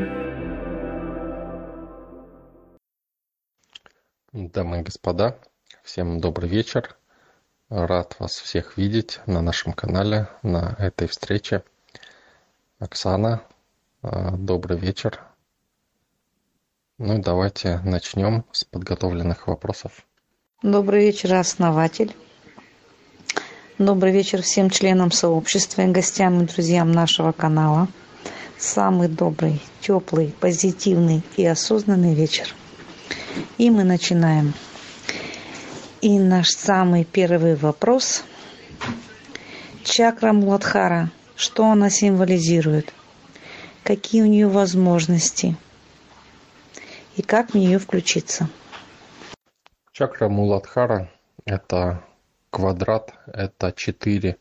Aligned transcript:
Дамы 4.32 4.80
и 4.80 4.82
господа, 4.82 5.38
всем 5.84 6.20
добрый 6.20 6.48
вечер. 6.48 6.96
Рад 7.68 8.16
вас 8.18 8.32
всех 8.32 8.76
видеть 8.76 9.20
на 9.26 9.42
нашем 9.42 9.74
канале, 9.74 10.28
на 10.42 10.74
этой 10.80 11.06
встрече. 11.06 11.62
Оксана, 12.80 13.44
э, 14.02 14.36
добрый 14.38 14.76
вечер. 14.76 15.20
Ну 16.98 17.18
и 17.18 17.22
давайте 17.22 17.78
начнем 17.84 18.44
с 18.50 18.64
подготовленных 18.64 19.46
вопросов. 19.46 20.04
Добрый 20.64 21.06
вечер, 21.06 21.34
основатель. 21.34 22.12
Добрый 23.80 24.12
вечер 24.12 24.42
всем 24.42 24.68
членам 24.68 25.10
сообщества 25.10 25.80
и 25.80 25.86
гостям 25.86 26.42
и 26.42 26.46
друзьям 26.46 26.92
нашего 26.92 27.32
канала. 27.32 27.88
Самый 28.58 29.08
добрый, 29.08 29.62
теплый, 29.80 30.34
позитивный 30.38 31.22
и 31.38 31.46
осознанный 31.46 32.12
вечер. 32.12 32.54
И 33.56 33.70
мы 33.70 33.84
начинаем. 33.84 34.52
И 36.02 36.18
наш 36.18 36.50
самый 36.50 37.04
первый 37.04 37.54
вопрос. 37.54 38.22
Чакра 39.82 40.34
Муладхара. 40.34 41.10
Что 41.34 41.64
она 41.64 41.88
символизирует? 41.88 42.92
Какие 43.82 44.20
у 44.20 44.26
нее 44.26 44.48
возможности? 44.48 45.56
И 47.16 47.22
как 47.22 47.52
в 47.52 47.54
нее 47.54 47.78
включиться? 47.78 48.50
Чакра 49.92 50.28
Муладхара– 50.28 51.10
это 51.46 52.04
квадрат, 52.50 53.14
это 53.26 53.72
четыре, 53.72 54.36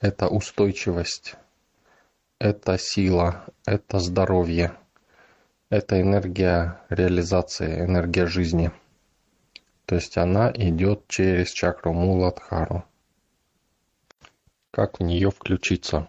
это 0.00 0.28
устойчивость, 0.28 1.36
это 2.38 2.78
сила, 2.78 3.44
это 3.66 3.98
здоровье, 3.98 4.72
это 5.68 6.00
энергия 6.00 6.80
реализации, 6.88 7.84
энергия 7.84 8.26
жизни. 8.26 8.70
То 9.86 9.96
есть 9.96 10.16
она 10.16 10.52
идет 10.54 11.08
через 11.08 11.50
чакру 11.50 11.92
Муладхару. 11.92 12.84
Как 14.70 15.00
в 15.00 15.02
нее 15.02 15.30
включиться? 15.30 16.08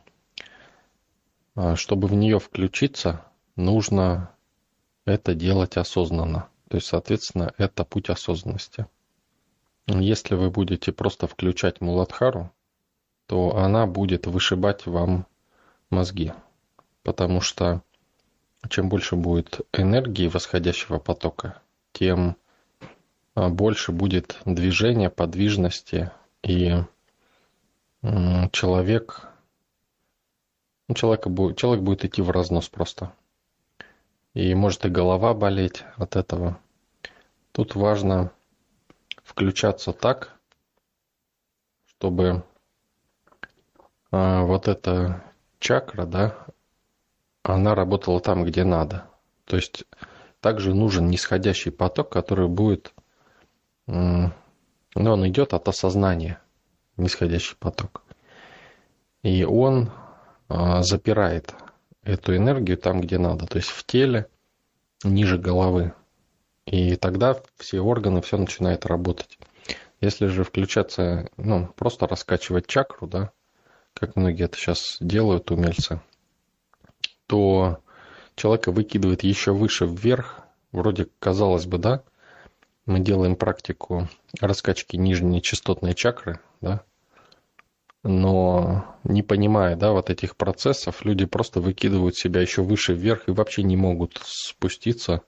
А, 1.56 1.76
чтобы 1.76 2.08
в 2.08 2.14
нее 2.14 2.40
включиться, 2.40 3.26
нужно 3.56 4.32
это 5.06 5.34
делать 5.34 5.78
осознанно. 5.78 6.48
То 6.70 6.78
есть, 6.78 6.88
соответственно, 6.88 7.54
это 7.58 7.84
путь 7.84 8.10
осознанности. 8.10 8.86
Если 10.00 10.36
вы 10.36 10.50
будете 10.50 10.92
просто 10.92 11.28
включать 11.28 11.82
Муладхару, 11.82 12.52
то 13.26 13.56
она 13.58 13.88
будет 13.88 14.28
вышибать 14.28 14.86
вам 14.86 15.26
мозги. 15.90 16.34
Потому 17.04 17.42
что 17.42 17.82
чем 18.70 18.90
больше 18.90 19.16
будет 19.16 19.62
энергии 19.74 20.28
восходящего 20.28 21.00
потока, 21.00 21.62
тем 21.94 22.38
а, 23.34 23.50
больше 23.50 23.92
будет 23.92 24.40
движения, 24.46 25.10
подвижности, 25.10 26.12
и 26.44 26.76
человек, 28.52 29.28
ну, 30.88 30.96
человека, 30.96 31.30
человек 31.56 31.84
будет 31.84 32.06
идти 32.06 32.22
в 32.22 32.32
разнос 32.32 32.70
просто. 32.70 33.14
И 34.34 34.54
может 34.56 34.86
и 34.86 34.90
голова 34.90 35.34
болеть 35.34 35.84
от 35.98 36.16
этого. 36.16 36.60
Тут 37.52 37.76
важно 37.76 38.32
включаться 39.32 39.94
так, 39.94 40.38
чтобы 41.86 42.44
а, 44.12 44.42
вот 44.44 44.68
эта 44.68 45.24
чакра, 45.60 46.06
да, 46.06 46.36
она 47.42 47.74
работала 47.74 48.20
там, 48.20 48.44
где 48.44 48.66
надо. 48.66 49.06
То 49.46 49.56
есть 49.56 49.86
также 50.42 50.74
нужен 50.74 51.08
нисходящий 51.08 51.72
поток, 51.72 52.10
который 52.10 52.50
будет, 52.50 52.94
ну, 53.88 54.32
он 54.96 55.28
идет 55.28 55.54
от 55.54 55.68
осознания, 55.70 56.42
нисходящий 56.98 57.56
поток. 57.58 58.04
И 59.24 59.46
он 59.46 59.92
а, 60.50 60.84
запирает 60.84 61.56
эту 62.04 62.36
энергию 62.36 62.78
там, 62.78 63.00
где 63.00 63.18
надо, 63.18 63.48
то 63.48 63.58
есть 63.58 63.70
в 63.70 63.86
теле, 63.86 64.28
ниже 65.04 65.38
головы. 65.38 65.94
И 66.66 66.96
тогда 66.96 67.42
все 67.58 67.80
органы, 67.82 68.22
все 68.22 68.38
начинает 68.38 68.86
работать. 68.86 69.38
Если 70.00 70.28
же 70.28 70.44
включаться, 70.44 71.30
ну, 71.38 71.68
просто 71.76 72.08
раскачивать 72.08 72.68
чакру, 72.68 73.08
да, 73.08 73.32
как 73.94 74.16
многие 74.16 74.46
это 74.46 74.58
сейчас 74.58 74.98
делают, 75.00 75.52
умельцы, 75.52 76.02
то 77.28 77.80
человека 78.36 78.72
выкидывает 78.72 79.24
еще 79.24 79.54
выше 79.54 79.86
вверх. 79.86 80.40
Вроде, 80.72 81.08
казалось 81.20 81.66
бы, 81.66 81.78
да, 81.78 82.04
мы 82.86 83.00
делаем 83.00 83.36
практику 83.36 84.08
раскачки 84.40 84.96
нижней 84.96 85.42
частотной 85.42 85.94
чакры, 85.94 86.40
да, 86.62 86.84
но 88.04 88.86
не 89.04 89.22
понимая, 89.22 89.76
да, 89.76 89.92
вот 89.92 90.10
этих 90.10 90.36
процессов, 90.36 91.06
люди 91.06 91.26
просто 91.26 91.62
выкидывают 91.62 92.16
себя 92.16 92.42
еще 92.42 92.64
выше 92.64 92.94
вверх 92.94 93.28
и 93.28 93.32
вообще 93.32 93.64
не 93.64 93.78
могут 93.78 94.20
спуститься 94.24 95.22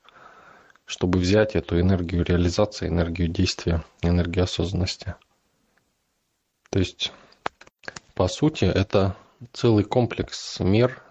чтобы 0.93 1.17
взять 1.17 1.55
эту 1.55 1.79
энергию 1.79 2.23
реализации, 2.23 2.87
энергию 2.87 3.27
действия, 3.27 3.83
энергию 4.03 4.43
осознанности. 4.43 5.15
То 6.69 6.77
есть, 6.77 7.11
по 8.13 8.27
сути, 8.27 8.65
это 8.65 9.15
целый 9.53 9.85
комплекс 9.85 10.59
мер, 10.59 11.01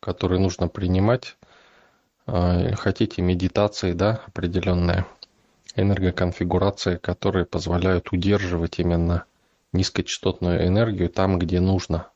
которые 0.00 0.40
нужно 0.40 0.66
принимать. 0.66 1.36
А, 2.26 2.74
хотите 2.74 3.22
медитации, 3.22 3.92
да, 3.92 4.20
определенные 4.26 5.06
энергоконфигурации, 5.76 6.96
которые 6.96 7.46
позволяют 7.46 8.10
удерживать 8.10 8.80
именно 8.80 9.26
низкочастотную 9.72 10.66
энергию 10.66 11.08
там, 11.08 11.38
где 11.38 11.60
нужно. 11.60 12.08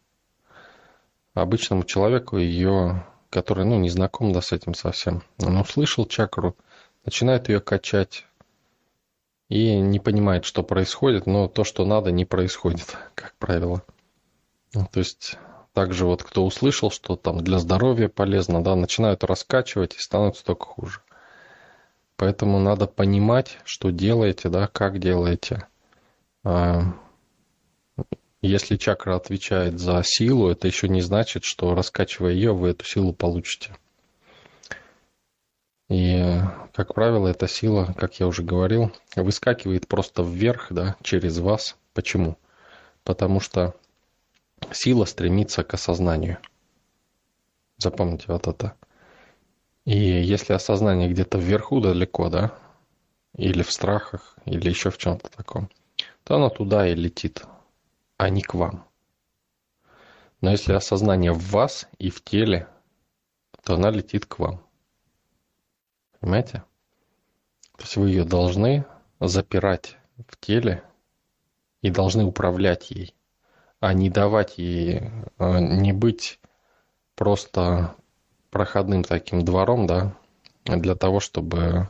Обычному 1.34 1.84
человеку 1.84 2.38
ее, 2.38 3.06
который 3.30 3.64
ну, 3.64 3.78
не 3.78 3.88
знаком 3.88 4.32
да, 4.32 4.40
с 4.40 4.50
этим 4.50 4.74
совсем, 4.74 5.22
он 5.40 5.58
услышал 5.58 6.06
чакру, 6.06 6.56
начинает 7.04 7.48
ее 7.48 7.60
качать 7.60 8.26
и 9.48 9.78
не 9.78 10.00
понимает, 10.00 10.44
что 10.44 10.62
происходит, 10.62 11.26
но 11.26 11.48
то, 11.48 11.64
что 11.64 11.84
надо, 11.84 12.10
не 12.10 12.24
происходит, 12.24 12.96
как 13.14 13.34
правило. 13.38 13.82
Ну, 14.72 14.88
то 14.90 14.98
есть 14.98 15.38
также 15.72 16.06
вот 16.06 16.22
кто 16.22 16.44
услышал, 16.44 16.90
что 16.90 17.16
там 17.16 17.42
для 17.42 17.58
здоровья 17.58 18.08
полезно, 18.08 18.62
да, 18.62 18.74
начинают 18.76 19.24
раскачивать 19.24 19.94
и 19.96 20.00
становится 20.00 20.44
только 20.44 20.64
хуже. 20.66 21.00
Поэтому 22.16 22.60
надо 22.60 22.86
понимать, 22.86 23.58
что 23.64 23.90
делаете, 23.90 24.48
да, 24.48 24.68
как 24.68 25.00
делаете. 25.00 25.66
А, 26.44 26.82
если 28.40 28.76
чакра 28.76 29.16
отвечает 29.16 29.80
за 29.80 30.02
силу, 30.04 30.48
это 30.48 30.68
еще 30.68 30.88
не 30.88 31.00
значит, 31.00 31.44
что 31.44 31.74
раскачивая 31.74 32.32
ее, 32.32 32.54
вы 32.54 32.68
эту 32.68 32.84
силу 32.84 33.12
получите. 33.12 33.74
И, 35.88 36.40
как 36.72 36.94
правило, 36.94 37.28
эта 37.28 37.46
сила, 37.46 37.94
как 37.96 38.18
я 38.18 38.26
уже 38.26 38.42
говорил, 38.42 38.92
выскакивает 39.16 39.86
просто 39.86 40.22
вверх, 40.22 40.68
да, 40.70 40.96
через 41.02 41.38
вас. 41.38 41.76
Почему? 41.92 42.38
Потому 43.02 43.38
что 43.40 43.74
сила 44.72 45.04
стремится 45.04 45.62
к 45.62 45.74
осознанию. 45.74 46.38
Запомните 47.76 48.24
вот 48.28 48.46
это. 48.46 48.74
И 49.84 49.98
если 49.98 50.54
осознание 50.54 51.10
где-то 51.10 51.36
вверху 51.36 51.80
далеко, 51.80 52.30
да, 52.30 52.58
или 53.36 53.62
в 53.62 53.70
страхах, 53.70 54.36
или 54.46 54.70
еще 54.70 54.90
в 54.90 54.96
чем-то 54.96 55.28
таком, 55.28 55.68
то 56.22 56.36
оно 56.36 56.48
туда 56.48 56.88
и 56.88 56.94
летит, 56.94 57.44
а 58.16 58.30
не 58.30 58.40
к 58.40 58.54
вам. 58.54 58.86
Но 60.40 60.50
если 60.50 60.72
осознание 60.72 61.32
в 61.32 61.50
вас 61.50 61.88
и 61.98 62.08
в 62.08 62.24
теле, 62.24 62.68
то 63.62 63.74
она 63.74 63.90
летит 63.90 64.24
к 64.24 64.38
вам. 64.38 64.63
Понимаете? 66.34 66.64
То 67.76 67.84
есть 67.84 67.96
вы 67.96 68.08
ее 68.08 68.24
должны 68.24 68.84
запирать 69.20 69.98
в 70.26 70.36
теле 70.40 70.82
и 71.80 71.90
должны 71.90 72.24
управлять 72.24 72.90
ей, 72.90 73.14
а 73.78 73.94
не 73.94 74.10
давать 74.10 74.58
ей, 74.58 75.12
а, 75.38 75.60
не 75.60 75.92
быть 75.92 76.40
просто 77.14 77.94
проходным 78.50 79.04
таким 79.04 79.44
двором, 79.44 79.86
да, 79.86 80.16
для 80.64 80.96
того, 80.96 81.20
чтобы 81.20 81.88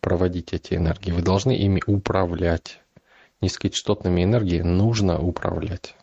проводить 0.00 0.52
эти 0.52 0.74
энергии. 0.74 1.12
Вы 1.12 1.22
должны 1.22 1.52
ими 1.52 1.80
управлять. 1.86 2.80
Низкочастотными 3.40 4.24
энергиями 4.24 4.66
нужно 4.66 5.20
управлять, 5.20 5.94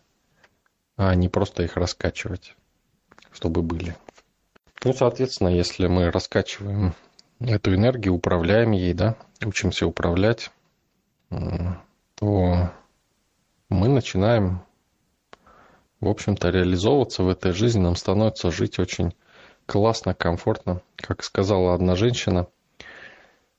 а 0.96 1.14
не 1.16 1.28
просто 1.28 1.64
их 1.64 1.76
раскачивать, 1.76 2.56
чтобы 3.34 3.62
были. 3.62 3.94
Ну, 4.86 4.94
соответственно, 4.94 5.50
если 5.50 5.88
мы 5.88 6.12
раскачиваем 6.12 6.94
эту 7.46 7.74
энергию, 7.76 8.14
управляем 8.14 8.72
ей, 8.72 8.94
да, 8.94 9.16
учимся 9.44 9.88
управлять, 9.88 10.52
то 11.30 12.72
мы 13.70 13.88
начинаем, 13.88 14.62
в 16.00 16.08
общем-то, 16.08 16.50
реализовываться 16.50 17.24
в 17.24 17.30
этой 17.30 17.52
жизни. 17.54 17.82
Нам 17.82 17.96
становится 17.96 18.52
жить 18.52 18.80
очень 18.80 19.14
классно, 19.66 20.14
комфортно. 20.14 20.82
Как 20.96 21.24
сказала 21.24 21.74
одна 21.74 21.96
женщина, 21.96 22.48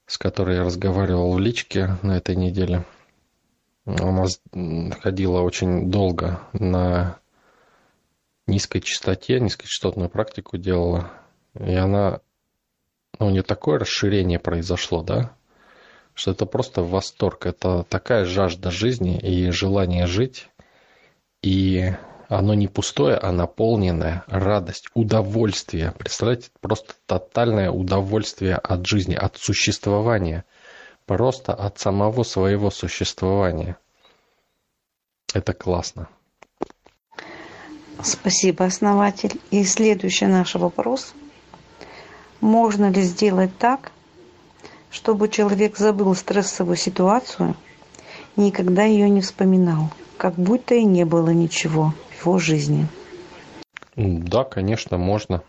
с 0.06 0.18
которой 0.18 0.56
я 0.56 0.64
разговаривал 0.64 1.32
в 1.32 1.38
личке 1.38 1.96
на 2.02 2.16
этой 2.16 2.36
неделе. 2.36 2.84
Она 3.86 4.26
ходила 5.00 5.40
очень 5.40 5.90
долго 5.90 6.40
на 6.52 7.18
низкой 8.46 8.80
частоте, 8.80 9.40
низкочастотную 9.40 10.08
практику 10.08 10.56
делала. 10.56 11.10
И 11.54 11.74
она, 11.74 12.20
ну, 13.18 13.26
у 13.26 13.30
нее 13.30 13.42
такое 13.42 13.78
расширение 13.78 14.38
произошло, 14.38 15.02
да, 15.02 15.32
что 16.14 16.30
это 16.30 16.46
просто 16.46 16.82
восторг. 16.82 17.46
Это 17.46 17.84
такая 17.88 18.24
жажда 18.24 18.70
жизни 18.70 19.18
и 19.18 19.50
желание 19.50 20.06
жить. 20.06 20.48
И 21.42 21.92
оно 22.28 22.54
не 22.54 22.68
пустое, 22.68 23.16
а 23.16 23.32
наполненное 23.32 24.24
радость, 24.26 24.88
удовольствие. 24.94 25.92
Представляете, 25.98 26.50
просто 26.60 26.94
тотальное 27.06 27.70
удовольствие 27.70 28.56
от 28.56 28.86
жизни, 28.86 29.14
от 29.14 29.36
существования. 29.36 30.44
Просто 31.06 31.52
от 31.52 31.78
самого 31.78 32.22
своего 32.22 32.70
существования. 32.70 33.76
Это 35.34 35.52
классно. 35.52 36.08
Спасибо, 38.02 38.64
основатель. 38.64 39.40
И 39.50 39.64
следующий 39.64 40.26
наш 40.26 40.54
вопрос. 40.54 41.14
Можно 42.44 42.90
ли 42.90 43.00
сделать 43.00 43.56
так, 43.56 43.90
чтобы 44.90 45.30
человек 45.30 45.78
забыл 45.78 46.14
стрессовую 46.14 46.76
ситуацию 46.76 47.56
никогда 48.36 48.84
ее 48.84 49.08
не 49.08 49.22
вспоминал, 49.22 49.90
как 50.18 50.34
будто 50.34 50.74
и 50.74 50.84
не 50.84 51.06
было 51.06 51.30
ничего 51.30 51.94
в 52.10 52.20
его 52.20 52.38
жизни? 52.38 52.86
Да, 53.96 54.44
конечно, 54.44 54.98
можно. 54.98 55.42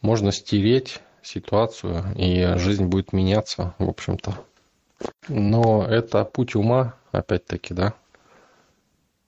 Можно 0.00 0.32
стереть 0.32 1.00
ситуацию, 1.22 2.04
и 2.16 2.58
жизнь 2.58 2.86
будет 2.86 3.12
меняться, 3.12 3.76
в 3.78 3.88
общем-то. 3.88 4.34
Но 5.28 5.86
это 5.86 6.24
путь 6.24 6.56
ума, 6.56 6.96
опять-таки, 7.12 7.72
да. 7.72 7.94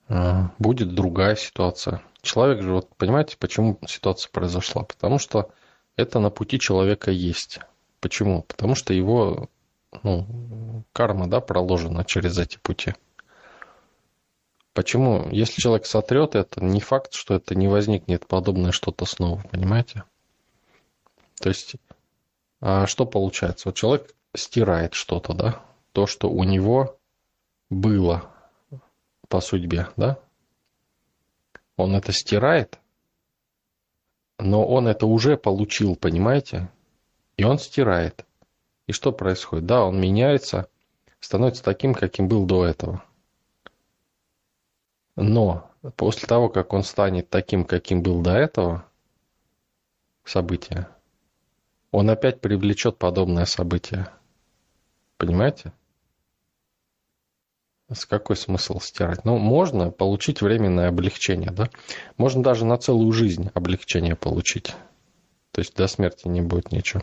А, 0.08 0.50
будет 0.58 0.96
другая 0.96 1.36
ситуация. 1.36 2.02
Человек 2.22 2.60
же, 2.62 2.72
вот 2.72 2.88
понимаете, 2.96 3.36
почему 3.38 3.78
ситуация 3.86 4.32
произошла? 4.32 4.82
Потому 4.82 5.20
что 5.20 5.52
это 5.96 6.20
на 6.20 6.30
пути 6.30 6.58
человека 6.58 7.10
есть. 7.10 7.60
Почему? 8.00 8.42
Потому 8.42 8.74
что 8.74 8.92
его 8.92 9.48
ну, 10.02 10.84
карма 10.92 11.28
да, 11.28 11.40
проложена 11.40 12.04
через 12.04 12.38
эти 12.38 12.58
пути. 12.58 12.94
Почему? 14.74 15.26
Если 15.30 15.60
человек 15.60 15.86
сотрет 15.86 16.34
это, 16.34 16.62
не 16.62 16.80
факт, 16.80 17.14
что 17.14 17.34
это 17.34 17.54
не 17.54 17.66
возникнет 17.66 18.26
подобное 18.26 18.72
что-то 18.72 19.06
снова, 19.06 19.42
понимаете? 19.50 20.04
То 21.40 21.48
есть, 21.48 21.76
а 22.60 22.86
что 22.86 23.06
получается? 23.06 23.68
Вот 23.68 23.74
человек 23.76 24.14
стирает 24.34 24.92
что-то, 24.92 25.32
да? 25.32 25.62
То, 25.92 26.06
что 26.06 26.28
у 26.28 26.44
него 26.44 26.98
было 27.70 28.30
по 29.28 29.40
судьбе, 29.40 29.88
да? 29.96 30.18
Он 31.78 31.94
это 31.94 32.12
стирает, 32.12 32.78
но 34.38 34.66
он 34.66 34.88
это 34.88 35.06
уже 35.06 35.36
получил, 35.36 35.96
понимаете? 35.96 36.70
И 37.36 37.44
он 37.44 37.58
стирает. 37.58 38.24
И 38.86 38.92
что 38.92 39.12
происходит? 39.12 39.66
Да, 39.66 39.84
он 39.84 40.00
меняется, 40.00 40.68
становится 41.20 41.62
таким, 41.62 41.94
каким 41.94 42.28
был 42.28 42.46
до 42.46 42.64
этого. 42.66 43.02
Но 45.16 45.70
после 45.96 46.28
того, 46.28 46.48
как 46.48 46.72
он 46.72 46.82
станет 46.82 47.30
таким, 47.30 47.64
каким 47.64 48.02
был 48.02 48.20
до 48.20 48.32
этого, 48.32 48.84
события, 50.24 50.88
он 51.90 52.10
опять 52.10 52.40
привлечет 52.40 52.98
подобное 52.98 53.46
событие. 53.46 54.08
Понимаете? 55.16 55.72
С 57.92 58.04
какой 58.04 58.36
смысл 58.36 58.80
стирать? 58.80 59.24
Ну, 59.24 59.38
можно 59.38 59.92
получить 59.92 60.42
временное 60.42 60.88
облегчение, 60.88 61.52
да? 61.52 61.70
Можно 62.16 62.42
даже 62.42 62.64
на 62.64 62.78
целую 62.78 63.12
жизнь 63.12 63.50
облегчение 63.54 64.16
получить. 64.16 64.74
То 65.52 65.60
есть 65.60 65.76
до 65.76 65.86
смерти 65.86 66.26
не 66.26 66.40
будет 66.40 66.72
ничего. 66.72 67.02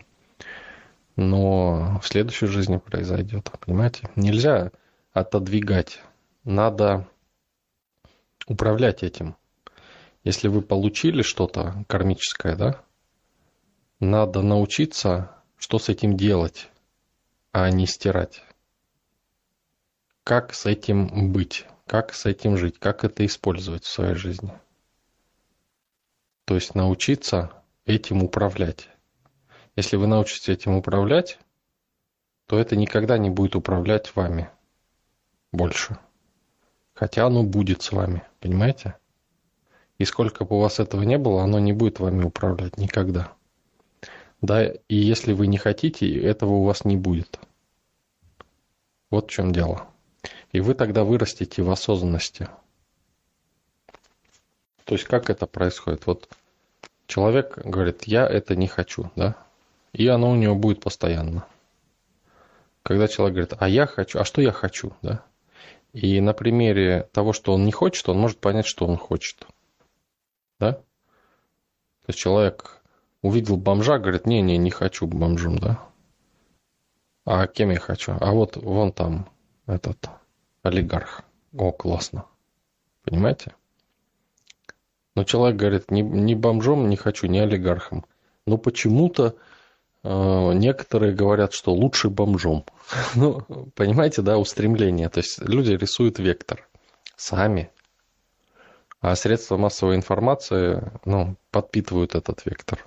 Но 1.16 2.00
в 2.02 2.06
следующей 2.06 2.46
жизни 2.46 2.76
произойдет, 2.76 3.50
понимаете? 3.60 4.10
Нельзя 4.14 4.72
отодвигать. 5.14 6.00
Надо 6.44 7.08
управлять 8.46 9.02
этим. 9.02 9.36
Если 10.22 10.48
вы 10.48 10.60
получили 10.60 11.22
что-то 11.22 11.84
кармическое, 11.88 12.56
да, 12.56 12.82
надо 14.00 14.42
научиться, 14.42 15.30
что 15.56 15.78
с 15.78 15.88
этим 15.88 16.16
делать, 16.16 16.68
а 17.52 17.70
не 17.70 17.86
стирать 17.86 18.42
как 20.24 20.54
с 20.54 20.64
этим 20.64 21.32
быть, 21.32 21.66
как 21.86 22.14
с 22.14 22.24
этим 22.24 22.56
жить, 22.56 22.78
как 22.78 23.04
это 23.04 23.24
использовать 23.26 23.84
в 23.84 23.90
своей 23.90 24.14
жизни. 24.14 24.52
То 26.46 26.54
есть 26.54 26.74
научиться 26.74 27.52
этим 27.84 28.22
управлять. 28.22 28.88
Если 29.76 29.96
вы 29.96 30.06
научитесь 30.06 30.48
этим 30.48 30.76
управлять, 30.76 31.38
то 32.46 32.58
это 32.58 32.74
никогда 32.74 33.18
не 33.18 33.28
будет 33.28 33.54
управлять 33.54 34.16
вами 34.16 34.48
больше. 35.52 35.98
Хотя 36.94 37.26
оно 37.26 37.42
будет 37.42 37.82
с 37.82 37.92
вами, 37.92 38.22
понимаете? 38.40 38.96
И 39.98 40.04
сколько 40.04 40.44
бы 40.44 40.56
у 40.56 40.60
вас 40.60 40.80
этого 40.80 41.02
не 41.02 41.18
было, 41.18 41.42
оно 41.42 41.58
не 41.58 41.72
будет 41.72 42.00
вами 42.00 42.24
управлять 42.24 42.78
никогда. 42.78 43.32
Да, 44.40 44.64
и 44.64 44.96
если 44.96 45.32
вы 45.32 45.46
не 45.48 45.58
хотите, 45.58 46.20
этого 46.20 46.52
у 46.52 46.64
вас 46.64 46.84
не 46.84 46.96
будет. 46.96 47.38
Вот 49.10 49.30
в 49.30 49.30
чем 49.30 49.52
дело. 49.52 49.93
И 50.54 50.60
вы 50.60 50.74
тогда 50.74 51.02
вырастете 51.02 51.64
в 51.64 51.70
осознанности. 51.72 52.48
То 54.84 54.94
есть 54.94 55.02
как 55.02 55.28
это 55.28 55.48
происходит? 55.48 56.06
Вот 56.06 56.28
человек 57.08 57.58
говорит, 57.58 58.04
я 58.04 58.24
это 58.24 58.54
не 58.54 58.68
хочу, 58.68 59.10
да? 59.16 59.34
И 59.92 60.06
оно 60.06 60.30
у 60.30 60.36
него 60.36 60.54
будет 60.54 60.80
постоянно. 60.80 61.44
Когда 62.84 63.08
человек 63.08 63.34
говорит, 63.34 63.54
а 63.58 63.68
я 63.68 63.86
хочу, 63.86 64.20
а 64.20 64.24
что 64.24 64.40
я 64.42 64.52
хочу, 64.52 64.92
да? 65.02 65.24
И 65.92 66.20
на 66.20 66.32
примере 66.32 67.08
того, 67.10 67.32
что 67.32 67.52
он 67.52 67.64
не 67.64 67.72
хочет, 67.72 68.08
он 68.08 68.18
может 68.18 68.38
понять, 68.38 68.66
что 68.66 68.86
он 68.86 68.96
хочет. 68.96 69.48
Да? 70.60 70.74
То 70.74 70.84
есть 72.06 72.20
человек 72.20 72.80
увидел 73.22 73.56
бомжа, 73.56 73.98
говорит, 73.98 74.24
не-не, 74.24 74.56
не 74.58 74.70
хочу 74.70 75.08
бомжом, 75.08 75.58
да? 75.58 75.80
А 77.24 77.48
кем 77.48 77.70
я 77.70 77.80
хочу? 77.80 78.12
А 78.20 78.30
вот 78.30 78.56
вон 78.56 78.92
там 78.92 79.28
этот 79.66 79.98
олигарх. 80.64 81.22
О, 81.56 81.70
классно. 81.70 82.24
Понимаете? 83.04 83.54
Но 85.14 85.22
человек 85.22 85.56
говорит, 85.56 85.90
ни, 85.90 86.00
ни 86.00 86.34
бомжом 86.34 86.88
не 86.88 86.96
хочу, 86.96 87.28
ни 87.28 87.38
олигархом. 87.38 88.04
Но 88.46 88.58
почему-то 88.58 89.36
э, 90.02 90.52
некоторые 90.54 91.14
говорят, 91.14 91.52
что 91.52 91.72
лучше 91.72 92.08
бомжом. 92.08 92.64
ну, 93.14 93.42
понимаете, 93.76 94.22
да, 94.22 94.38
устремление. 94.38 95.08
То 95.08 95.18
есть 95.18 95.38
люди 95.40 95.72
рисуют 95.72 96.18
вектор 96.18 96.66
сами. 97.16 97.70
А 99.00 99.14
средства 99.14 99.56
массовой 99.58 99.96
информации 99.96 100.82
ну, 101.04 101.36
подпитывают 101.50 102.14
этот 102.14 102.44
вектор. 102.46 102.84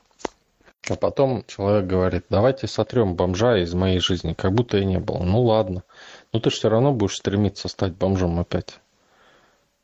А 0.90 0.96
потом 0.96 1.44
человек 1.48 1.86
говорит, 1.86 2.26
давайте 2.30 2.68
сотрем 2.68 3.16
бомжа 3.16 3.58
из 3.58 3.74
моей 3.74 4.00
жизни, 4.00 4.34
как 4.34 4.54
будто 4.54 4.78
и 4.78 4.86
не 4.86 5.00
было. 5.00 5.20
Ну 5.24 5.42
ладно. 5.44 5.84
Но 6.32 6.40
ты 6.40 6.50
же 6.50 6.58
все 6.58 6.70
равно 6.70 6.94
будешь 6.94 7.18
стремиться 7.18 7.68
стать 7.68 7.94
бомжом 7.94 8.40
опять. 8.40 8.80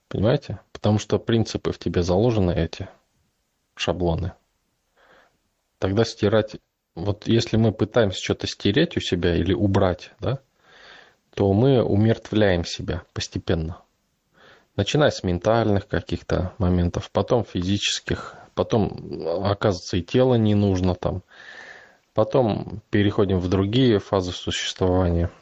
Понимаете? 0.07 0.59
Потому 0.71 0.99
что 0.99 1.17
принципы 1.17 1.71
в 1.71 1.79
тебе 1.79 2.03
заложены 2.03 2.51
эти 2.51 2.89
шаблоны. 3.75 4.33
Тогда 5.79 6.03
стирать... 6.03 6.57
Вот 6.95 7.27
если 7.27 7.57
мы 7.57 7.71
пытаемся 7.71 8.23
что-то 8.23 8.45
стереть 8.45 8.95
у 8.97 8.99
себя 8.99 9.35
или 9.35 9.53
убрать, 9.53 10.11
да, 10.19 10.39
то 11.33 11.51
мы 11.51 11.81
умертвляем 11.81 12.65
себя 12.65 13.01
постепенно. 13.13 13.81
Начиная 14.75 15.09
с 15.09 15.23
ментальных 15.23 15.87
каких-то 15.87 16.53
моментов, 16.59 17.09
потом 17.09 17.45
физических, 17.45 18.35
потом, 18.53 19.27
оказывается, 19.43 19.97
и 19.97 20.03
тело 20.03 20.35
не 20.35 20.53
нужно 20.53 20.93
там. 20.93 21.23
Потом 22.13 22.83
переходим 22.91 23.39
в 23.39 23.49
другие 23.49 23.97
фазы 23.97 24.31
существования– 24.31 25.31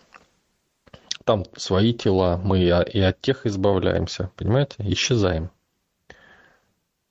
там 1.32 1.46
свои 1.56 1.94
тела, 1.94 2.36
мы 2.44 2.60
и 2.60 3.00
от 3.00 3.22
тех 3.22 3.46
избавляемся, 3.46 4.32
понимаете, 4.36 4.76
исчезаем. 4.80 5.50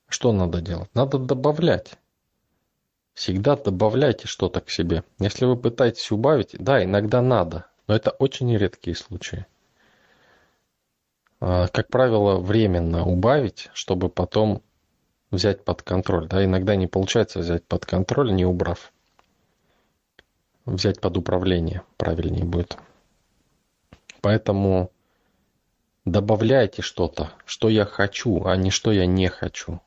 Что 0.09 0.33
надо 0.33 0.61
делать? 0.61 0.91
Надо 0.93 1.17
добавлять. 1.19 1.95
Всегда 3.15 3.57
добавляйте 3.57 4.27
что-то 4.27 4.61
к 4.61 4.69
себе. 4.69 5.05
Если 5.19 5.47
вы 5.47 5.57
пытаетесь 5.57 6.11
убавить, 6.11 6.55
да, 6.59 6.85
иногда 6.85 7.23
надо, 7.23 7.65
но 7.87 7.97
это 7.97 8.11
очень 8.11 8.55
редкие 8.55 8.95
случаи. 8.95 9.47
а, 11.41 11.69
как 11.69 11.89
правило, 11.89 12.37
временно 12.37 13.07
убавить, 13.07 13.71
чтобы 13.73 14.11
потом 14.11 14.63
взять 15.31 15.65
под 15.65 15.81
контроль. 15.81 16.29
Да? 16.29 16.45
Иногда 16.45 16.77
не 16.77 16.89
получается 16.89 17.39
взять 17.39 17.65
под 17.65 17.87
контроль, 17.87 18.35
не 18.35 18.45
убрав. 18.45 18.93
Взять 20.67 21.01
под 21.01 21.17
управление 21.17 21.85
правильнее 21.97 22.45
будет. 22.45 22.77
Поэтому 24.21 24.91
добавляйте 26.05 26.83
что-то, 26.83 27.33
что 27.45 27.69
я 27.69 27.85
хочу, 27.85 28.45
а 28.45 28.57
не 28.57 28.71
что 28.71 28.93
я 28.93 29.07
не 29.07 29.29
хочу. 29.29 29.81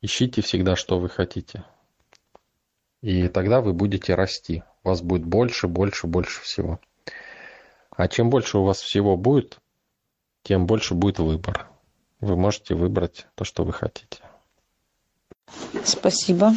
Ищите 0.00 0.42
всегда, 0.42 0.76
что 0.76 0.98
вы 0.98 1.08
хотите. 1.08 1.64
И 3.02 3.28
тогда 3.28 3.60
вы 3.60 3.72
будете 3.72 4.14
расти. 4.14 4.62
У 4.82 4.88
вас 4.88 5.02
будет 5.02 5.24
больше, 5.24 5.68
больше, 5.68 6.06
больше 6.06 6.40
всего. 6.42 6.80
А 7.90 8.08
чем 8.08 8.30
больше 8.30 8.58
у 8.58 8.64
вас 8.64 8.80
всего 8.80 9.16
будет, 9.16 9.58
тем 10.42 10.66
больше 10.66 10.94
будет 10.94 11.18
выбор. 11.18 11.68
Вы 12.20 12.36
можете 12.36 12.74
выбрать 12.74 13.26
то, 13.34 13.44
что 13.44 13.64
вы 13.64 13.72
хотите. 13.72 14.18
Спасибо, 15.84 16.52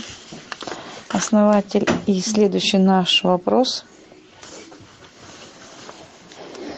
основатель. 1.10 1.88
И 2.06 2.20
следующий 2.22 2.78
наш 2.78 3.24
вопрос. 3.24 3.86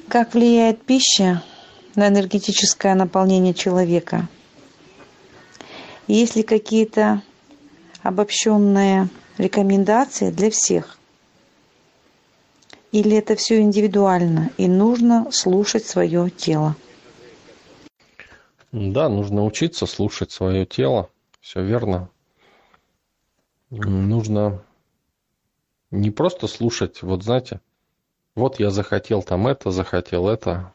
Как 0.08 0.34
влияет 0.34 0.84
пища 0.84 1.44
на 1.96 2.08
энергетическое 2.10 2.94
наполнение 2.94 3.54
человека? 3.54 4.28
Есть 6.08 6.36
ли 6.36 6.44
какие-то 6.44 7.24
обобщенные 8.04 9.10
рекомендации 9.38 10.30
для 10.30 10.52
всех? 10.52 11.00
Или 12.92 13.18
это 13.18 13.36
все 13.36 13.60
индивидуально 13.62 14.52
и 14.58 14.68
нужно 14.68 15.32
слушать 15.32 15.86
свое 15.86 16.30
тело? 16.30 16.76
Да, 18.72 19.10
нужно 19.10 19.44
учиться 19.44 19.86
слушать 19.88 20.32
свое 20.32 20.66
тело. 20.66 21.10
Все 21.42 21.64
верно. 21.64 22.10
Нужно 23.72 24.64
не 25.92 26.12
просто 26.12 26.48
слушать, 26.48 27.02
вот 27.02 27.24
знаете, 27.24 27.60
вот 28.36 28.60
я 28.60 28.70
захотел 28.70 29.24
там 29.24 29.48
это, 29.48 29.72
захотел 29.72 30.28
это. 30.28 30.74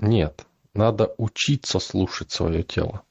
Нет, 0.00 0.46
надо 0.74 1.14
учиться 1.18 1.78
слушать 1.78 2.30
свое 2.30 2.62
тело. 2.62 3.02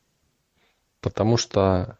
Потому 1.01 1.37
что 1.37 1.97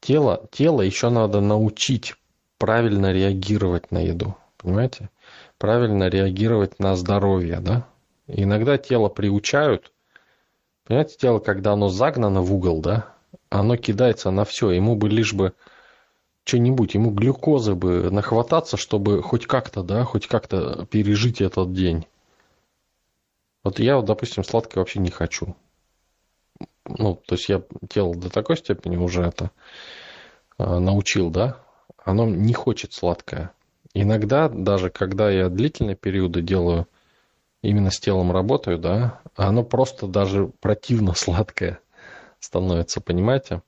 тело, 0.00 0.48
тело 0.50 0.82
еще 0.82 1.10
надо 1.10 1.40
научить 1.40 2.14
правильно 2.58 3.12
реагировать 3.12 3.90
на 3.90 3.98
еду. 3.98 4.36
Понимаете? 4.56 5.10
Правильно 5.58 6.08
реагировать 6.08 6.78
на 6.78 6.96
здоровье, 6.96 7.60
да? 7.60 7.86
иногда 8.26 8.78
тело 8.78 9.08
приучают. 9.08 9.92
Понимаете, 10.84 11.16
тело, 11.16 11.38
когда 11.38 11.72
оно 11.72 11.88
загнано 11.88 12.42
в 12.42 12.52
угол, 12.52 12.80
да, 12.80 13.14
оно 13.50 13.76
кидается 13.76 14.30
на 14.30 14.44
все. 14.44 14.70
Ему 14.70 14.96
бы 14.96 15.08
лишь 15.08 15.32
бы 15.32 15.54
что-нибудь, 16.44 16.94
ему 16.94 17.10
глюкозы 17.10 17.74
бы 17.74 18.10
нахвататься, 18.10 18.76
чтобы 18.76 19.22
хоть 19.22 19.46
как-то, 19.46 19.82
да, 19.82 20.04
хоть 20.04 20.26
как-то 20.26 20.86
пережить 20.86 21.40
этот 21.40 21.72
день. 21.72 22.06
Вот 23.64 23.78
я, 23.78 24.00
допустим, 24.02 24.44
сладкое 24.44 24.80
вообще 24.80 24.98
не 24.98 25.10
хочу 25.10 25.54
ну, 26.84 27.14
то 27.14 27.34
есть 27.34 27.48
я 27.48 27.62
тело 27.88 28.14
до 28.14 28.28
такой 28.30 28.56
степени 28.56 28.96
уже 28.96 29.22
это 29.22 29.50
э, 30.58 30.78
научил, 30.78 31.30
да, 31.30 31.58
оно 32.04 32.26
не 32.26 32.54
хочет 32.54 32.92
сладкое. 32.92 33.52
Иногда, 33.94 34.48
даже 34.48 34.90
когда 34.90 35.30
я 35.30 35.48
длительные 35.48 35.96
периоды 35.96 36.42
делаю, 36.42 36.88
именно 37.62 37.90
с 37.90 38.00
телом 38.00 38.32
работаю, 38.32 38.78
да, 38.78 39.20
оно 39.36 39.62
просто 39.64 40.06
даже 40.06 40.48
противно 40.60 41.14
сладкое 41.16 41.80
становится, 42.40 43.00
понимаете? 43.00 43.62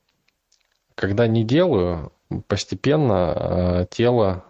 Когда 0.95 1.27
не 1.27 1.43
делаю, 1.43 2.11
постепенно 2.41 3.33
э, 3.35 3.85
тело, 3.89 4.45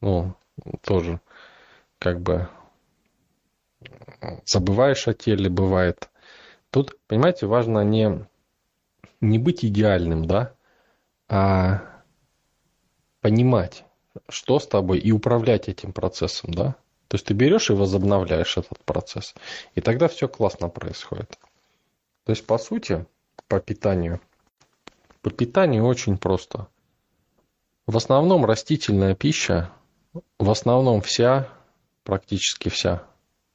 ну, 0.00 0.34
тоже 0.82 1.20
как 1.98 2.20
бы 2.20 2.48
забываешь 4.44 5.08
о 5.08 5.14
теле, 5.14 5.48
бывает, 5.48 6.08
Тут, 6.70 6.98
понимаете, 7.06 7.46
важно 7.46 7.82
не, 7.82 8.26
не 9.20 9.38
быть 9.38 9.64
идеальным, 9.64 10.26
да, 10.26 10.54
а 11.28 11.82
понимать, 13.20 13.84
что 14.28 14.58
с 14.58 14.66
тобой, 14.66 14.98
и 14.98 15.10
управлять 15.12 15.68
этим 15.68 15.92
процессом, 15.92 16.52
да. 16.52 16.76
То 17.08 17.14
есть 17.14 17.24
ты 17.24 17.32
берешь 17.32 17.70
и 17.70 17.74
возобновляешь 17.74 18.58
этот 18.58 18.78
процесс. 18.84 19.34
И 19.74 19.80
тогда 19.80 20.08
все 20.08 20.28
классно 20.28 20.68
происходит. 20.68 21.38
То 22.24 22.32
есть, 22.32 22.46
по 22.46 22.58
сути, 22.58 23.06
по 23.46 23.60
питанию. 23.60 24.20
По 25.22 25.30
питанию 25.30 25.86
очень 25.86 26.18
просто. 26.18 26.68
В 27.88 27.96
основном 27.96 28.44
растительная 28.44 29.14
пища, 29.14 29.70
в 30.38 30.50
основном 30.50 31.00
вся, 31.00 31.48
практически 32.04 32.68
вся, 32.68 33.02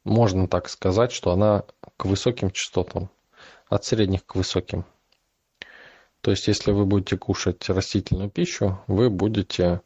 можно 0.05 0.47
так 0.47 0.69
сказать, 0.69 1.11
что 1.11 1.31
она 1.33 1.65
к 1.97 2.05
высоким 2.05 2.49
частотам, 2.49 3.11
от 3.69 3.85
средних 3.85 4.25
к 4.25 4.33
высоким. 4.33 4.85
То 6.21 6.31
есть, 6.31 6.47
если 6.47 6.71
вы 6.71 6.85
будете 6.85 7.15
кушать 7.15 7.69
растительную 7.69 8.31
пищу, 8.31 8.79
вы 8.87 9.11
будете 9.11 9.81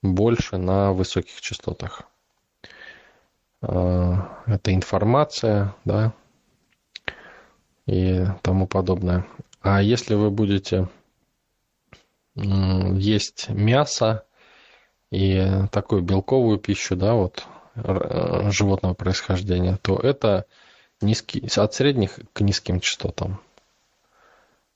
больше 0.00 0.56
на 0.56 0.94
высоких 0.94 1.38
частотах. 1.42 2.04
А, 3.60 4.42
это 4.46 4.72
информация, 4.72 5.76
да, 5.84 6.14
и 7.84 8.24
тому 8.40 8.66
подобное. 8.66 9.26
А 9.60 9.82
если 9.82 10.14
вы 10.14 10.30
будете 10.30 10.88
есть 12.34 13.48
мясо 13.48 14.24
и 15.10 15.64
такую 15.72 16.02
белковую 16.02 16.58
пищу, 16.58 16.96
да, 16.96 17.14
вот 17.14 17.46
Э, 17.76 18.50
животного 18.50 18.94
происхождения, 18.94 19.78
то 19.80 19.96
это 19.96 20.46
низкий, 21.00 21.46
от 21.56 21.74
средних 21.74 22.18
к 22.32 22.40
низким 22.40 22.80
частотам. 22.80 23.40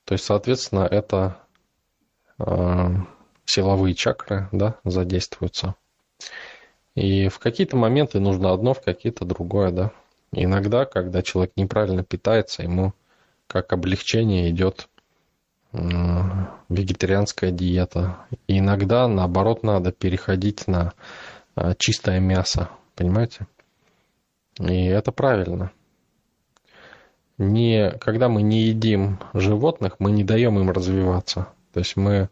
То 0.05 0.13
есть, 0.13 0.25
соответственно, 0.25 0.87
это 0.91 1.39
э, 2.39 2.95
силовые 3.45 3.95
чакры 3.95 4.49
да, 4.53 4.77
задействуются. 4.85 5.75
И 6.95 7.29
в 7.29 7.39
какие-то 7.41 7.77
моменты 7.77 8.21
нужно 8.21 8.53
одно, 8.53 8.75
в 8.75 8.81
какие-то 8.81 9.25
другое, 9.25 9.71
да. 9.71 9.91
Иногда, 10.31 10.85
когда 10.85 11.23
человек 11.23 11.53
неправильно 11.57 12.05
питается, 12.05 12.63
ему 12.63 12.93
как 13.49 13.73
облегчение 13.73 14.51
идет 14.51 14.89
вегетарианская 16.69 17.51
диета. 17.51 18.19
И 18.47 18.59
иногда, 18.59 19.09
наоборот, 19.09 19.63
надо 19.63 19.93
переходить 19.93 20.67
на 20.67 20.93
э, 21.57 21.75
чистое 21.79 22.21
мясо, 22.21 22.71
Понимаете? 22.95 23.47
И 24.61 24.85
это 24.85 25.11
правильно. 25.11 25.73
Не, 27.39 27.91
когда 27.99 28.29
мы 28.29 28.43
не 28.43 28.63
едим 28.63 29.19
животных, 29.33 29.97
мы 29.99 30.13
не 30.13 30.23
даем 30.23 30.59
им 30.59 30.71
развиваться. 30.71 31.49
То 31.73 31.81
есть 31.81 31.97
мы 31.97 32.29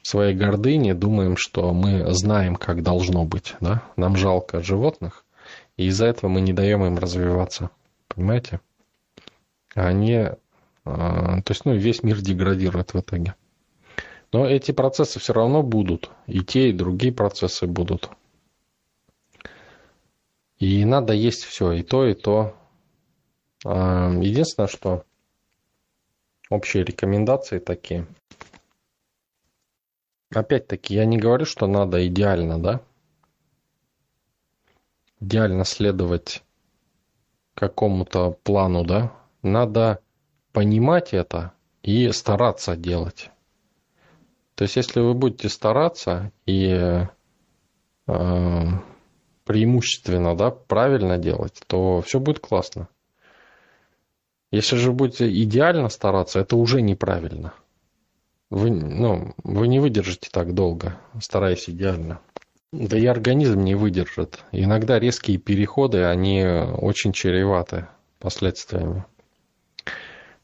в 0.00 0.08
своей 0.08 0.34
гордыне 0.34 0.94
думаем, 0.94 1.36
что 1.36 1.72
мы 1.74 2.12
знаем, 2.14 2.56
как 2.56 2.82
должно 2.82 3.24
быть. 3.24 3.54
Да? 3.60 3.82
Нам 3.96 4.16
жалко 4.16 4.62
животных, 4.62 5.24
и 5.76 5.86
из-за 5.86 6.06
этого 6.06 6.30
мы 6.30 6.40
не 6.40 6.54
даем 6.54 6.84
им 6.84 6.96
развиваться. 6.96 7.70
Понимаете? 8.08 8.60
Они, 9.74 10.28
то 10.84 11.42
есть, 11.48 11.64
ну, 11.64 11.74
весь 11.74 12.02
мир 12.02 12.20
деградирует 12.20 12.92
в 12.92 13.00
итоге. 13.00 13.34
Но 14.32 14.46
эти 14.46 14.72
процессы 14.72 15.18
все 15.18 15.32
равно 15.32 15.62
будут. 15.62 16.10
И 16.26 16.40
те, 16.40 16.70
и 16.70 16.72
другие 16.72 17.12
процессы 17.12 17.66
будут. 17.66 18.10
И 20.58 20.84
надо 20.84 21.12
есть 21.12 21.44
все, 21.44 21.72
и 21.72 21.82
то, 21.82 22.06
и 22.06 22.14
то. 22.14 22.54
А, 23.64 24.10
единственное, 24.10 24.68
что 24.68 25.04
общие 26.50 26.84
рекомендации 26.84 27.58
такие. 27.58 28.06
Опять-таки, 30.30 30.94
я 30.94 31.04
не 31.04 31.16
говорю, 31.16 31.44
что 31.44 31.66
надо 31.66 32.06
идеально, 32.06 32.58
да? 32.58 32.80
Идеально 35.20 35.64
следовать 35.64 36.42
какому-то 37.54 38.32
плану, 38.42 38.84
да? 38.84 39.12
Надо 39.42 40.00
понимать 40.54 41.12
это 41.12 41.52
и 41.82 42.10
стараться 42.12 42.76
делать. 42.76 43.30
То 44.54 44.62
есть, 44.62 44.76
если 44.76 45.00
вы 45.00 45.12
будете 45.12 45.48
стараться 45.48 46.30
и 46.46 47.04
э, 48.06 48.66
преимущественно, 49.44 50.36
да, 50.36 50.50
правильно 50.52 51.18
делать, 51.18 51.60
то 51.66 52.00
все 52.02 52.20
будет 52.20 52.38
классно. 52.38 52.88
Если 54.52 54.76
же 54.76 54.92
будете 54.92 55.28
идеально 55.42 55.88
стараться, 55.88 56.38
это 56.38 56.54
уже 56.54 56.80
неправильно. 56.80 57.52
Вы, 58.48 58.70
ну, 58.70 59.34
вы 59.42 59.66
не 59.66 59.80
выдержите 59.80 60.28
так 60.30 60.54
долго, 60.54 60.96
стараясь 61.20 61.68
идеально. 61.68 62.20
Да 62.70 62.96
и 62.96 63.06
организм 63.06 63.60
не 63.60 63.74
выдержит. 63.74 64.44
Иногда 64.52 65.00
резкие 65.00 65.38
переходы, 65.38 66.04
они 66.04 66.44
очень 66.44 67.12
чреваты 67.12 67.88
последствиями. 68.20 69.04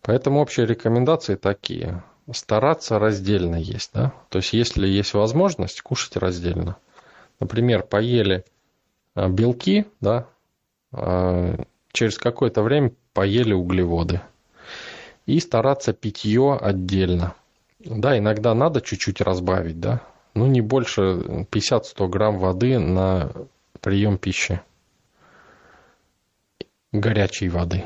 Поэтому 0.02 0.40
общие 0.40 0.66
рекомендации 0.66 1.34
такие. 1.34 2.02
Стараться 2.32 2.98
раздельно 2.98 3.56
есть, 3.56 3.90
да? 3.92 4.12
То 4.28 4.38
есть, 4.38 4.52
если 4.52 4.86
есть 4.86 5.14
возможность, 5.14 5.82
кушать 5.82 6.16
раздельно. 6.16 6.76
Например, 7.40 7.82
поели 7.82 8.44
а, 9.14 9.28
белки, 9.28 9.86
да, 10.00 10.26
а, 10.92 11.56
через 11.92 12.18
какое-то 12.18 12.62
время 12.62 12.92
поели 13.12 13.52
углеводы. 13.52 14.20
И 15.26 15.40
стараться 15.40 15.92
питье 15.92 16.56
отдельно. 16.60 17.34
Да, 17.80 18.16
иногда 18.16 18.54
надо 18.54 18.80
чуть-чуть 18.80 19.20
разбавить, 19.20 19.80
да, 19.80 20.02
ну 20.34 20.46
не 20.46 20.60
больше 20.60 21.46
50-100 21.50 22.08
грамм 22.08 22.38
воды 22.38 22.78
на 22.78 23.32
прием 23.80 24.18
пищи. 24.18 24.60
Горячей 26.92 27.48
воды. 27.48 27.84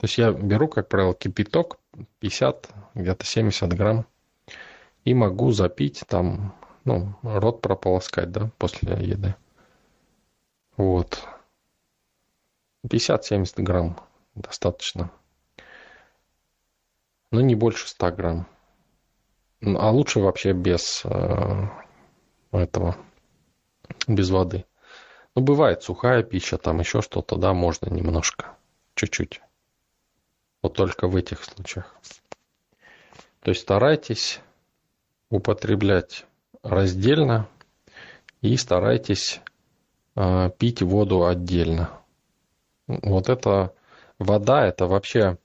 То 0.00 0.06
есть 0.06 0.16
я 0.16 0.32
беру, 0.32 0.66
как 0.66 0.88
правило, 0.88 1.12
кипяток 1.12 1.78
50, 2.20 2.70
где-то 2.94 3.26
70 3.26 3.70
грамм. 3.74 4.06
И 5.04 5.12
могу 5.12 5.50
запить 5.50 6.04
там, 6.08 6.54
ну, 6.84 7.14
рот 7.22 7.60
прополоскать, 7.60 8.32
да, 8.32 8.50
после 8.56 8.94
еды. 8.94 9.34
Вот. 10.78 11.22
50-70 12.88 13.62
грамм 13.62 14.00
достаточно. 14.34 15.10
Но 17.30 17.42
не 17.42 17.54
больше 17.54 17.86
100 17.86 18.12
грамм. 18.12 18.46
А 19.60 19.90
лучше 19.90 20.20
вообще 20.20 20.54
без 20.54 21.02
э, 21.04 21.68
этого, 22.52 22.96
без 24.08 24.30
воды. 24.30 24.64
Ну, 25.34 25.42
бывает 25.42 25.82
сухая 25.82 26.22
пища, 26.22 26.56
там 26.56 26.80
еще 26.80 27.02
что-то, 27.02 27.36
да, 27.36 27.52
можно 27.52 27.90
немножко, 27.90 28.56
чуть-чуть. 28.94 29.42
Вот 30.62 30.74
только 30.74 31.08
в 31.08 31.16
этих 31.16 31.44
случаях. 31.44 31.94
То 33.42 33.50
есть 33.50 33.62
старайтесь 33.62 34.40
употреблять 35.30 36.26
раздельно 36.62 37.48
и 38.42 38.56
старайтесь 38.56 39.40
э, 40.16 40.50
пить 40.58 40.82
воду 40.82 41.26
отдельно. 41.26 41.90
Вот 42.86 43.28
это 43.28 43.72
вода, 44.18 44.66
это 44.66 44.86
вообще, 44.86 45.38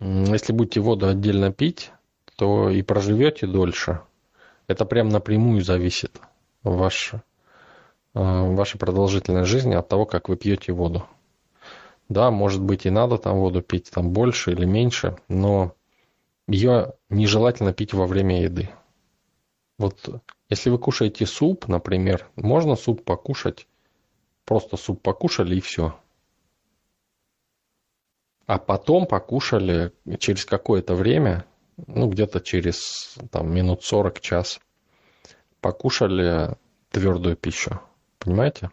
если 0.00 0.52
будете 0.52 0.80
воду 0.80 1.08
отдельно 1.08 1.52
пить, 1.52 1.90
то 2.36 2.70
и 2.70 2.82
проживете 2.82 3.46
дольше. 3.46 4.00
Это 4.66 4.86
прям 4.86 5.08
напрямую 5.08 5.62
зависит 5.62 6.18
ваш, 6.62 7.12
э, 7.12 7.18
ваша 8.14 8.78
продолжительность 8.78 9.50
жизни 9.50 9.74
от 9.74 9.88
того, 9.88 10.06
как 10.06 10.28
вы 10.28 10.36
пьете 10.36 10.72
воду. 10.72 11.06
Да, 12.08 12.30
может 12.30 12.62
быть 12.62 12.86
и 12.86 12.90
надо 12.90 13.18
там 13.18 13.38
воду 13.38 13.62
пить 13.62 13.90
там 13.90 14.10
больше 14.10 14.52
или 14.52 14.64
меньше, 14.64 15.16
но 15.28 15.74
ее 16.46 16.92
нежелательно 17.08 17.72
пить 17.72 17.94
во 17.94 18.06
время 18.06 18.42
еды. 18.42 18.70
Вот 19.78 20.22
если 20.50 20.70
вы 20.70 20.78
кушаете 20.78 21.26
суп, 21.26 21.66
например, 21.68 22.28
можно 22.36 22.76
суп 22.76 23.04
покушать, 23.04 23.66
просто 24.44 24.76
суп 24.76 25.02
покушали 25.02 25.56
и 25.56 25.60
все. 25.60 25.98
А 28.46 28.58
потом 28.58 29.06
покушали 29.06 29.92
через 30.18 30.44
какое-то 30.44 30.94
время, 30.94 31.46
ну 31.86 32.08
где-то 32.08 32.40
через 32.40 33.16
там, 33.30 33.52
минут 33.52 33.82
40 33.82 34.20
час, 34.20 34.60
покушали 35.60 36.54
твердую 36.90 37.36
пищу. 37.36 37.80
Понимаете? 38.18 38.70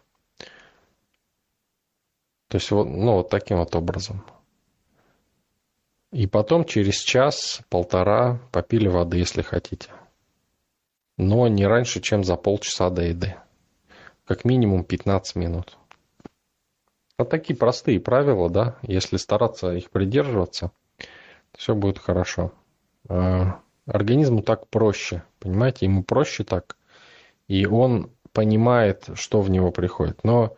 То 2.52 2.56
есть 2.56 2.70
вот, 2.70 2.84
ну, 2.84 3.14
вот 3.14 3.30
таким 3.30 3.56
вот 3.56 3.74
образом. 3.74 4.26
И 6.12 6.26
потом 6.26 6.66
через 6.66 6.96
час-полтора 6.96 8.40
попили 8.52 8.88
воды, 8.88 9.16
если 9.16 9.40
хотите. 9.40 9.88
Но 11.16 11.48
не 11.48 11.66
раньше, 11.66 12.02
чем 12.02 12.24
за 12.24 12.36
полчаса 12.36 12.90
до 12.90 13.04
еды. 13.04 13.36
Как 14.26 14.44
минимум 14.44 14.84
15 14.84 15.34
минут. 15.36 15.78
Вот 17.16 17.30
такие 17.30 17.56
простые 17.56 17.98
правила, 18.00 18.50
да, 18.50 18.76
если 18.82 19.16
стараться 19.16 19.72
их 19.72 19.88
придерживаться, 19.88 20.72
все 21.56 21.74
будет 21.74 21.98
хорошо. 21.98 22.52
А, 23.08 23.62
организму 23.86 24.42
так 24.42 24.68
проще, 24.68 25.22
понимаете, 25.38 25.86
ему 25.86 26.04
проще 26.04 26.44
так, 26.44 26.76
и 27.48 27.64
он 27.64 28.10
понимает, 28.34 29.08
что 29.14 29.40
в 29.40 29.48
него 29.48 29.70
приходит. 29.70 30.22
Но 30.22 30.54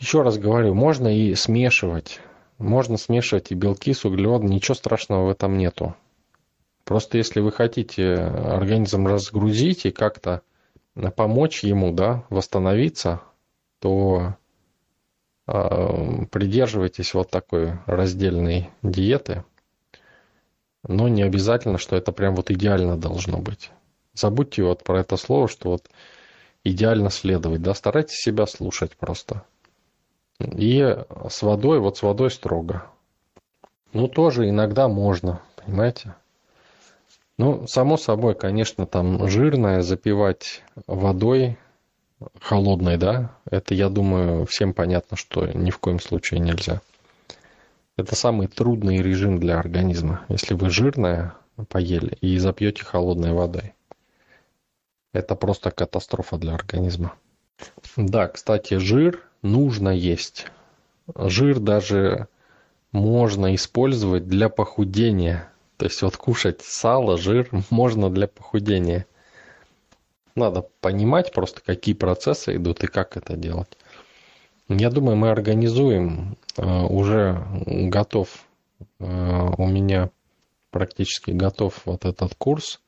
еще 0.00 0.22
раз 0.22 0.38
говорю, 0.38 0.74
можно 0.74 1.14
и 1.14 1.34
смешивать. 1.34 2.20
Можно 2.58 2.96
смешивать 2.96 3.52
и 3.52 3.54
белки 3.54 3.92
с 3.92 4.04
углеводом, 4.04 4.48
ничего 4.48 4.74
страшного 4.74 5.26
в 5.26 5.30
этом 5.30 5.56
нету. 5.56 5.94
Просто 6.84 7.18
если 7.18 7.40
вы 7.40 7.52
хотите 7.52 8.14
организм 8.14 9.06
разгрузить 9.06 9.86
и 9.86 9.90
как-то 9.90 10.42
помочь 11.14 11.62
ему 11.62 11.92
да, 11.92 12.24
восстановиться, 12.30 13.20
то 13.78 14.36
э, 15.46 16.24
придерживайтесь 16.30 17.14
вот 17.14 17.30
такой 17.30 17.78
раздельной 17.86 18.70
диеты. 18.82 19.44
Но 20.82 21.08
не 21.08 21.22
обязательно, 21.22 21.78
что 21.78 21.96
это 21.96 22.10
прям 22.10 22.34
вот 22.34 22.50
идеально 22.50 22.96
должно 22.96 23.38
быть. 23.38 23.70
Забудьте 24.14 24.62
вот 24.64 24.82
про 24.82 25.00
это 25.00 25.16
слово, 25.16 25.46
что 25.46 25.70
вот 25.70 25.88
идеально 26.64 27.10
следовать. 27.10 27.62
Да, 27.62 27.74
старайтесь 27.74 28.16
себя 28.16 28.46
слушать 28.46 28.96
просто. 28.96 29.44
И 30.40 30.96
с 31.28 31.42
водой, 31.42 31.80
вот 31.80 31.98
с 31.98 32.02
водой 32.02 32.30
строго. 32.30 32.86
Ну, 33.92 34.08
тоже 34.08 34.48
иногда 34.48 34.88
можно, 34.88 35.40
понимаете? 35.56 36.14
Ну, 37.36 37.66
само 37.66 37.96
собой, 37.96 38.34
конечно, 38.34 38.86
там 38.86 39.28
жирное 39.28 39.82
запивать 39.82 40.62
водой 40.86 41.58
холодной, 42.40 42.96
да, 42.98 43.34
это, 43.50 43.74
я 43.74 43.88
думаю, 43.88 44.46
всем 44.46 44.74
понятно, 44.74 45.16
что 45.16 45.46
ни 45.46 45.70
в 45.70 45.78
коем 45.78 46.00
случае 46.00 46.40
нельзя. 46.40 46.80
Это 47.96 48.14
самый 48.14 48.46
трудный 48.46 48.98
режим 48.98 49.38
для 49.38 49.58
организма. 49.58 50.24
Если 50.28 50.54
вы 50.54 50.70
жирное 50.70 51.34
поели 51.68 52.16
и 52.20 52.38
запьете 52.38 52.84
холодной 52.84 53.32
водой. 53.32 53.74
Это 55.12 55.34
просто 55.34 55.70
катастрофа 55.70 56.38
для 56.38 56.54
организма. 56.54 57.14
Да, 57.96 58.28
кстати, 58.28 58.74
жир 58.74 59.26
нужно 59.42 59.90
есть. 59.90 60.46
Жир 61.14 61.58
даже 61.58 62.28
можно 62.92 63.54
использовать 63.54 64.28
для 64.28 64.48
похудения. 64.48 65.50
То 65.76 65.86
есть 65.86 66.02
вот 66.02 66.16
кушать 66.16 66.60
сало, 66.62 67.16
жир 67.16 67.48
можно 67.70 68.10
для 68.10 68.28
похудения. 68.28 69.06
Надо 70.34 70.66
понимать 70.80 71.32
просто, 71.32 71.60
какие 71.60 71.94
процессы 71.94 72.56
идут 72.56 72.84
и 72.84 72.86
как 72.86 73.16
это 73.16 73.36
делать. 73.36 73.76
Я 74.68 74.90
думаю, 74.90 75.16
мы 75.16 75.30
организуем, 75.30 76.36
э, 76.56 76.82
уже 76.82 77.44
готов, 77.66 78.46
э, 79.00 79.50
у 79.58 79.66
меня 79.66 80.10
практически 80.70 81.32
готов 81.32 81.82
вот 81.84 82.04
этот 82.04 82.36
курс. 82.36 82.80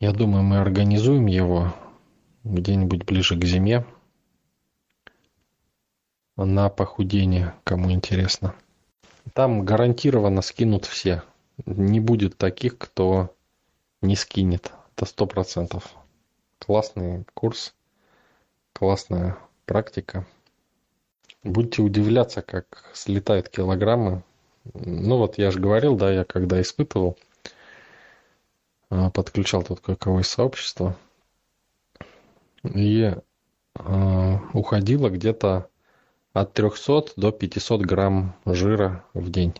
Я 0.00 0.12
думаю, 0.12 0.42
мы 0.42 0.58
организуем 0.58 1.26
его 1.26 1.72
где-нибудь 2.42 3.04
ближе 3.04 3.38
к 3.38 3.44
зиме 3.44 3.84
на 6.44 6.68
похудение, 6.68 7.54
кому 7.64 7.90
интересно. 7.90 8.54
Там 9.34 9.64
гарантированно 9.64 10.42
скинут 10.42 10.84
все. 10.86 11.22
Не 11.66 12.00
будет 12.00 12.36
таких, 12.36 12.78
кто 12.78 13.34
не 14.02 14.16
скинет. 14.16 14.72
Это 14.96 15.06
сто 15.06 15.26
процентов. 15.26 15.94
Классный 16.58 17.24
курс, 17.34 17.74
классная 18.72 19.38
практика. 19.66 20.26
Будете 21.42 21.82
удивляться, 21.82 22.42
как 22.42 22.90
слетают 22.92 23.48
килограммы. 23.48 24.22
Ну 24.74 25.16
вот 25.16 25.38
я 25.38 25.50
же 25.50 25.58
говорил, 25.58 25.96
да, 25.96 26.12
я 26.12 26.24
когда 26.24 26.60
испытывал, 26.60 27.16
а, 28.90 29.10
подключал 29.10 29.62
тут 29.62 29.80
какое 29.80 30.22
сообщество, 30.22 30.96
и 32.62 33.14
э, 33.74 34.38
уходило 34.52 35.08
где-то 35.08 35.70
от 36.32 36.52
300 36.52 37.12
до 37.16 37.32
500 37.32 37.82
грамм 37.82 38.34
жира 38.46 39.04
в 39.14 39.30
день. 39.30 39.54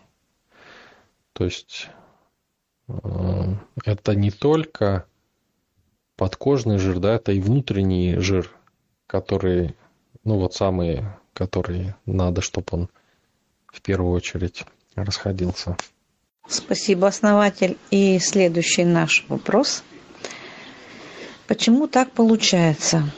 То 1.33 1.45
есть 1.45 1.89
э, 2.87 2.93
это 3.85 4.15
не 4.15 4.31
только 4.31 5.05
подкожный 6.15 6.77
жир, 6.77 6.99
да, 6.99 7.15
это 7.15 7.31
и 7.31 7.39
внутренний 7.39 8.17
жир, 8.17 8.51
который, 9.07 9.75
ну 10.23 10.37
вот 10.37 10.53
самые, 10.53 11.17
которые 11.33 11.95
надо, 12.05 12.41
чтобы 12.41 12.67
он 12.71 12.89
в 13.67 13.81
первую 13.81 14.13
очередь 14.13 14.65
расходился. 14.95 15.77
Спасибо, 16.47 17.07
основатель. 17.07 17.77
И 17.91 18.19
следующий 18.19 18.83
наш 18.83 19.25
вопрос. 19.29 19.83
Почему 21.47 21.87
так 21.87 22.11
получается? 22.11 23.11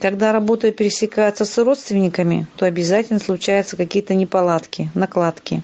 Когда 0.00 0.32
работа 0.32 0.72
пересекается 0.72 1.44
с 1.44 1.56
родственниками, 1.56 2.46
то 2.56 2.66
обязательно 2.66 3.18
случаются 3.18 3.76
какие-то 3.76 4.14
неполадки, 4.14 4.90
накладки. 4.94 5.62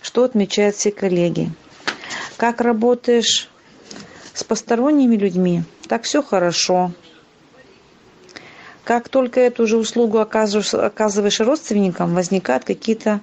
Что 0.00 0.24
отмечают 0.24 0.76
все 0.76 0.90
коллеги? 0.90 1.50
Как 2.38 2.62
работаешь 2.62 3.50
с 4.32 4.42
посторонними 4.42 5.16
людьми, 5.16 5.64
так 5.88 6.04
все 6.04 6.22
хорошо. 6.22 6.92
Как 8.84 9.08
только 9.08 9.40
эту 9.40 9.66
же 9.66 9.76
услугу 9.76 10.18
оказываешь, 10.18 10.72
оказываешь 10.72 11.40
родственникам, 11.40 12.14
возникают 12.14 12.64
какие-то 12.64 13.20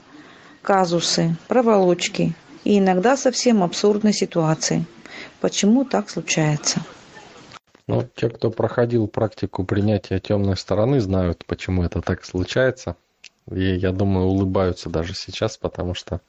казусы, 0.61 1.35
проволочки 1.47 2.33
и 2.63 2.77
иногда 2.77 3.17
совсем 3.17 3.63
абсурдные 3.63 4.13
ситуации. 4.13 4.85
Почему 5.41 5.85
так 5.85 6.09
случается? 6.09 6.81
Ну, 7.87 8.07
те, 8.15 8.29
кто 8.29 8.49
проходил 8.49 9.07
практику 9.07 9.65
принятия 9.65 10.19
темной 10.19 10.55
стороны, 10.55 11.01
знают, 11.01 11.45
почему 11.45 11.83
это 11.83 12.01
так 12.01 12.23
случается. 12.23 12.95
И, 13.51 13.75
я 13.75 13.91
думаю, 13.91 14.27
улыбаются 14.27 14.89
даже 14.89 15.13
сейчас, 15.13 15.57
потому 15.57 15.93
что 15.93 16.21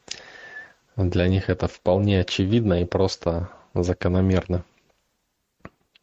для 0.97 1.29
них 1.29 1.49
это 1.51 1.69
вполне 1.69 2.21
очевидно 2.21 2.83
и 2.83 2.85
просто 2.85 3.51
закономерно. 3.73 4.65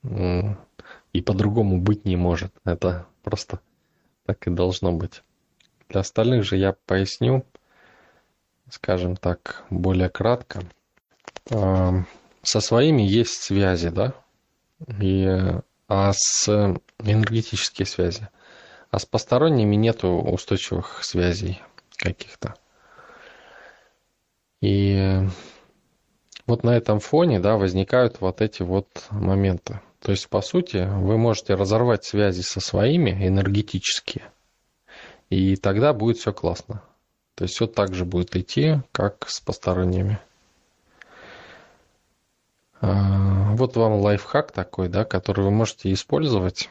И 0.03 1.21
по-другому 1.21 1.81
быть 1.81 2.05
не 2.05 2.15
может. 2.15 2.53
Это 2.63 3.05
просто 3.21 3.59
так 4.25 4.47
и 4.47 4.49
должно 4.49 4.93
быть. 4.93 5.21
Для 5.89 5.99
остальных 5.99 6.45
же 6.45 6.55
я 6.55 6.75
поясню, 6.85 7.45
скажем 8.69 9.17
так, 9.17 9.65
более 9.69 10.07
кратко. 10.07 10.61
Со 11.49 12.61
своими 12.61 13.01
есть 13.01 13.41
связи, 13.41 13.89
да? 13.89 14.13
И, 14.99 15.27
а 15.87 16.11
с 16.13 16.47
энергетические 16.99 17.85
связи. 17.85 18.27
А 18.89 18.99
с 18.99 19.05
посторонними 19.05 19.75
нету 19.75 20.09
устойчивых 20.09 21.03
связей 21.03 21.61
каких-то. 21.95 22.55
И 24.61 25.19
вот 26.45 26.63
на 26.63 26.75
этом 26.75 26.99
фоне, 26.99 27.39
да, 27.39 27.57
возникают 27.57 28.21
вот 28.21 28.41
эти 28.41 28.61
вот 28.61 29.07
моменты. 29.09 29.81
То 30.01 30.11
есть, 30.11 30.27
по 30.29 30.41
сути, 30.41 30.77
вы 30.77 31.17
можете 31.17 31.53
разорвать 31.53 32.03
связи 32.03 32.41
со 32.41 32.59
своими 32.59 33.11
энергетические, 33.27 34.31
и 35.29 35.55
тогда 35.55 35.93
будет 35.93 36.17
все 36.17 36.33
классно. 36.33 36.81
То 37.35 37.43
есть 37.43 37.55
все 37.55 37.67
так 37.67 37.93
же 37.93 38.03
будет 38.03 38.35
идти, 38.35 38.81
как 38.91 39.29
с 39.29 39.39
посторонними. 39.39 40.19
А, 42.81 43.53
вот 43.55 43.77
вам 43.77 43.93
лайфхак 44.01 44.51
такой, 44.51 44.89
да, 44.89 45.05
который 45.05 45.45
вы 45.45 45.51
можете 45.51 45.93
использовать 45.93 46.67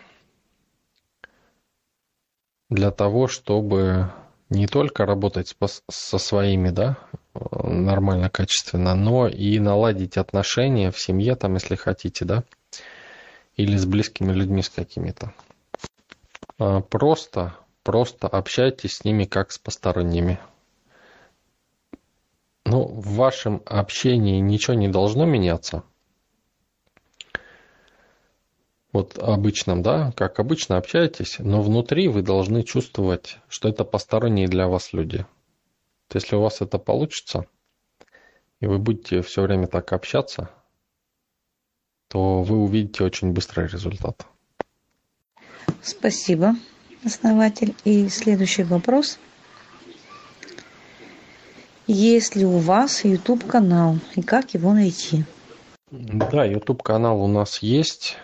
для 2.68 2.90
того, 2.90 3.28
чтобы 3.28 4.10
не 4.48 4.66
только 4.66 5.06
работать 5.06 5.56
со 5.88 6.18
своими, 6.18 6.70
да, 6.70 6.98
нормально, 7.34 8.28
качественно, 8.28 8.96
но 8.96 9.28
и 9.28 9.60
наладить 9.60 10.16
отношения 10.16 10.90
в 10.90 10.98
семье, 10.98 11.36
там, 11.36 11.54
если 11.54 11.76
хотите, 11.76 12.24
да, 12.24 12.42
или 13.54 13.76
с 13.76 13.86
близкими 13.86 14.32
людьми 14.32 14.62
с 14.62 14.68
какими-то. 14.68 15.32
А, 16.58 16.80
просто, 16.80 17.54
просто 17.84 18.26
общайтесь 18.26 18.96
с 18.96 19.04
ними 19.04 19.26
как 19.26 19.52
с 19.52 19.58
посторонними. 19.58 20.40
Ну, 22.64 22.84
в 22.84 23.14
вашем 23.14 23.62
общении 23.64 24.40
ничего 24.40 24.74
не 24.74 24.88
должно 24.88 25.24
меняться. 25.24 25.84
Вот 28.92 29.18
обычном, 29.18 29.82
да, 29.82 30.12
как 30.16 30.40
обычно 30.40 30.76
общаетесь, 30.76 31.36
но 31.38 31.62
внутри 31.62 32.08
вы 32.08 32.22
должны 32.22 32.64
чувствовать, 32.64 33.38
что 33.48 33.68
это 33.68 33.84
посторонние 33.84 34.48
для 34.48 34.66
вас 34.66 34.92
люди. 34.92 35.24
То 36.08 36.18
Если 36.18 36.34
у 36.34 36.40
вас 36.40 36.60
это 36.60 36.78
получится, 36.78 37.46
и 38.58 38.66
вы 38.66 38.78
будете 38.78 39.22
все 39.22 39.42
время 39.42 39.68
так 39.68 39.92
общаться, 39.92 40.50
то 42.08 42.42
вы 42.42 42.58
увидите 42.58 43.04
очень 43.04 43.32
быстрый 43.32 43.68
результат. 43.68 44.26
Спасибо, 45.82 46.56
основатель. 47.04 47.76
И 47.84 48.08
следующий 48.08 48.64
вопрос. 48.64 49.20
Есть 51.86 52.34
ли 52.34 52.44
у 52.44 52.58
вас 52.58 53.04
YouTube 53.04 53.46
канал 53.46 53.98
и 54.16 54.22
как 54.22 54.54
его 54.54 54.72
найти? 54.72 55.24
Да, 55.90 56.44
YouTube 56.44 56.82
канал 56.82 57.22
у 57.22 57.28
нас 57.28 57.62
есть. 57.62 58.16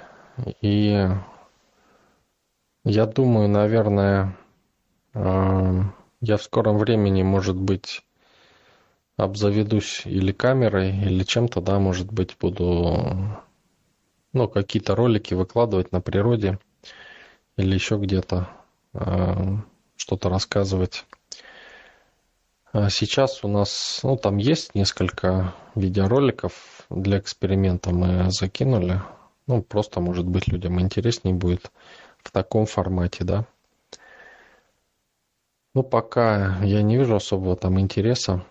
И 0.61 1.09
я 2.85 3.07
думаю, 3.07 3.49
наверное, 3.49 4.37
э, 5.15 5.83
я 6.21 6.37
в 6.37 6.43
скором 6.43 6.79
времени, 6.79 7.23
может 7.23 7.57
быть, 7.57 8.03
обзаведусь 9.17 10.03
или 10.05 10.33
камерой, 10.33 10.91
или 10.91 11.25
чем-то, 11.25 11.61
да, 11.61 11.79
может 11.79 12.13
быть, 12.13 12.37
буду, 12.39 13.41
ну, 14.33 14.49
какие-то 14.49 14.95
ролики 14.95 15.35
выкладывать 15.35 15.93
на 15.93 16.01
природе 16.01 16.59
или 17.57 17.75
еще 17.75 17.97
где-то 17.97 18.49
э, 18.93 19.57
что-то 19.97 20.29
рассказывать. 20.29 21.07
А 22.73 22.91
сейчас 22.91 23.43
у 23.43 23.49
нас, 23.49 24.01
ну, 24.03 24.17
там 24.17 24.37
есть 24.37 24.75
несколько 24.75 25.55
видеороликов 25.75 26.87
для 26.91 27.19
эксперимента 27.19 27.91
мы 27.91 28.31
закинули. 28.31 29.01
Ну, 29.47 29.63
просто, 29.63 30.01
может 30.01 30.27
быть, 30.27 30.49
людям 30.49 30.81
интереснее 30.81 31.35
будет 31.35 31.71
в 32.19 32.31
таком 32.31 32.67
формате, 32.67 33.25
да. 33.25 33.47
Ну, 35.75 35.83
пока 35.83 36.59
я 36.63 36.83
не 36.83 36.97
вижу 36.97 37.17
особого 37.17 37.55
там 37.55 37.79
интереса. 37.79 38.45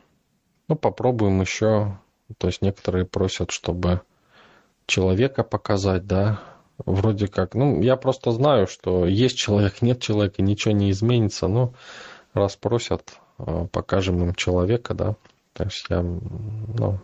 Ну, 0.68 0.76
попробуем 0.76 1.42
еще. 1.42 1.98
То 2.38 2.48
есть 2.48 2.62
некоторые 2.62 3.06
просят, 3.06 3.52
чтобы 3.52 4.02
человека 4.86 5.44
показать, 5.44 6.06
да. 6.06 6.40
Вроде 6.78 7.28
как, 7.28 7.56
ну, 7.56 7.82
я 7.82 7.98
просто 7.98 8.32
знаю, 8.32 8.68
что 8.68 9.06
есть 9.06 9.38
человек, 9.38 9.82
нет 9.82 10.02
человека, 10.02 10.42
ничего 10.42 10.74
не 10.74 10.92
изменится. 10.92 11.48
Но 11.48 11.74
раз 12.34 12.56
просят, 12.56 13.18
э, 13.40 13.68
покажем 13.72 14.22
им 14.22 14.36
человека, 14.36 14.94
да. 14.94 15.16
То 15.54 15.64
есть 15.66 15.86
я, 15.90 16.02
ну, 16.02 17.00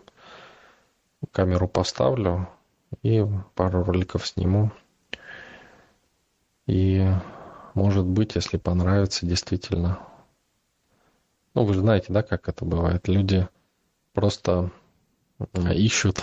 камеру 1.32 1.68
поставлю, 1.68 2.48
и 3.02 3.26
пару 3.54 3.84
роликов 3.84 4.26
сниму. 4.26 4.70
И 6.66 7.06
может 7.74 8.04
быть, 8.04 8.34
если 8.34 8.56
понравится, 8.56 9.26
действительно. 9.26 9.98
Ну, 11.54 11.64
вы 11.64 11.74
же 11.74 11.80
знаете, 11.80 12.06
да, 12.10 12.22
как 12.22 12.48
это 12.48 12.64
бывает. 12.64 13.08
Люди 13.08 13.48
просто 14.12 14.70
ищут, 15.54 16.22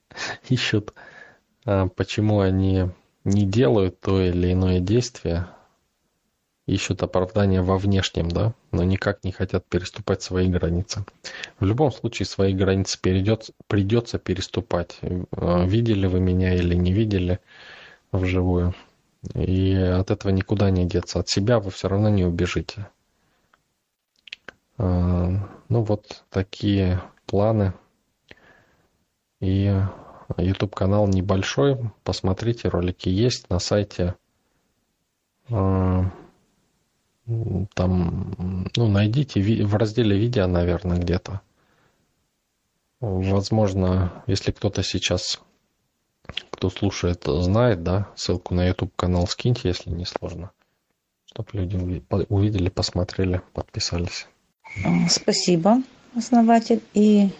ищут, 0.48 0.92
а, 1.64 1.88
почему 1.88 2.40
они 2.40 2.90
не 3.24 3.44
делают 3.44 4.00
то 4.00 4.20
или 4.20 4.52
иное 4.52 4.80
действие, 4.80 5.48
ищут 6.66 7.02
оправдания 7.02 7.62
во 7.62 7.78
внешнем, 7.78 8.28
да, 8.28 8.52
но 8.72 8.82
никак 8.82 9.22
не 9.24 9.30
хотят 9.32 9.64
переступать 9.66 10.22
свои 10.22 10.48
границы. 10.48 11.04
В 11.60 11.64
любом 11.64 11.92
случае 11.92 12.26
свои 12.26 12.52
границы 12.52 12.98
перейдет, 13.00 13.50
придется 13.68 14.18
переступать. 14.18 14.98
Э, 15.00 15.64
видели 15.66 16.06
вы 16.06 16.20
меня 16.20 16.54
или 16.54 16.74
не 16.74 16.92
видели 16.92 17.38
вживую. 18.10 18.74
И 19.34 19.74
от 19.74 20.10
этого 20.10 20.32
никуда 20.32 20.70
не 20.70 20.86
деться. 20.86 21.20
От 21.20 21.28
себя 21.28 21.60
вы 21.60 21.70
все 21.70 21.88
равно 21.88 22.08
не 22.08 22.24
убежите. 22.24 22.88
Э, 24.78 25.38
ну 25.68 25.82
вот 25.82 26.24
такие 26.30 27.00
планы. 27.26 27.74
И 29.40 29.72
YouTube 30.36 30.74
канал 30.74 31.06
небольшой. 31.06 31.78
Посмотрите, 32.02 32.68
ролики 32.68 33.08
есть 33.08 33.48
на 33.50 33.60
сайте 33.60 34.16
э, 35.48 36.02
там, 37.74 38.70
ну, 38.76 38.88
найдите 38.88 39.40
в 39.64 39.74
разделе 39.74 40.16
видео, 40.16 40.46
наверное, 40.46 40.98
где-то. 40.98 41.40
Возможно, 43.00 44.24
если 44.26 44.52
кто-то 44.52 44.82
сейчас, 44.82 45.40
кто 46.50 46.70
слушает, 46.70 47.24
знает, 47.26 47.82
да, 47.82 48.08
ссылку 48.16 48.54
на 48.54 48.66
YouTube 48.66 48.94
канал 48.96 49.26
скиньте, 49.26 49.68
если 49.68 49.90
не 49.90 50.04
сложно, 50.04 50.50
чтобы 51.26 51.48
люди 51.52 52.02
увидели, 52.28 52.68
посмотрели, 52.68 53.42
подписались. 53.52 54.28
Спасибо, 55.08 55.82
основатель. 56.14 56.80
И 56.94 57.30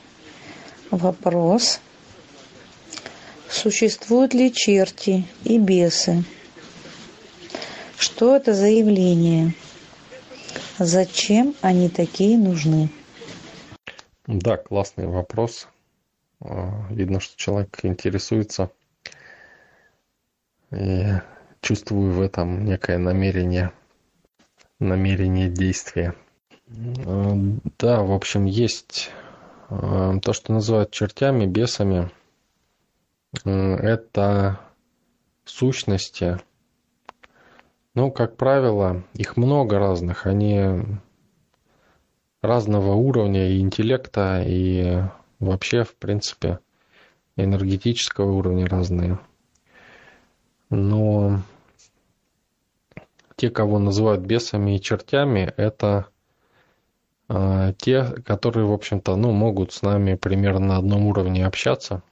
вопрос. 0.91 1.81
Существуют 3.49 4.35
ли 4.35 4.53
черти 4.53 5.25
и 5.45 5.59
бесы? 5.59 6.25
Что 7.97 8.37
это 8.37 8.53
за 8.53 8.67
явление? 8.67 9.55
Зачем 10.79 11.55
они 11.63 11.89
такие 11.89 12.39
нужны? 12.39 12.91
Да, 14.27 14.57
классный 14.57 15.07
вопрос. 15.07 15.69
А, 16.41 16.87
видно, 16.91 17.21
что 17.21 17.37
человек 17.37 17.79
интересуется. 17.83 18.71
И 20.71 21.07
чувствую 21.61 22.13
в 22.13 22.21
этом 22.21 22.65
некое 22.65 22.99
намерение, 22.99 23.73
намерение 24.79 25.49
действия. 25.49 26.15
Э, 26.69 27.33
да, 27.79 28.03
в 28.03 28.13
общем, 28.13 28.45
есть 28.45 29.11
э, 29.71 30.13
то, 30.23 30.33
что 30.33 30.53
называют 30.53 30.91
чертями, 30.91 31.47
бесами. 31.47 32.11
Это 33.45 34.61
сущности. 35.45 36.39
Ну, 37.97 38.11
как 38.11 38.37
правило, 38.37 39.03
их 39.15 39.39
много 39.39 39.79
разных. 39.79 40.27
Они 40.27 40.83
разного 42.43 42.93
уровня 42.93 43.49
и 43.49 43.59
интеллекта, 43.59 44.45
и 44.47 45.03
вообще, 45.39 45.83
в 45.83 45.97
принципе, 45.97 46.59
энергетического 47.37 48.33
уровня 48.33 48.67
разные. 48.67 49.19
Но 50.69 51.41
те, 53.37 53.49
кого 53.49 53.79
называют 53.79 54.21
бесами 54.21 54.77
и 54.77 54.81
чертями, 54.83 55.55
это 55.57 56.05
э, 57.31 57.73
те, 57.79 58.05
которые, 58.27 58.67
в 58.67 58.75
общем-то, 58.75 59.17
ну, 59.17 59.33
могут 59.33 59.73
с 59.73 59.81
нами 59.81 60.17
примерно 60.17 60.67
на 60.67 60.77
одном 60.77 61.07
уровне 61.07 61.47
общаться, 61.47 62.03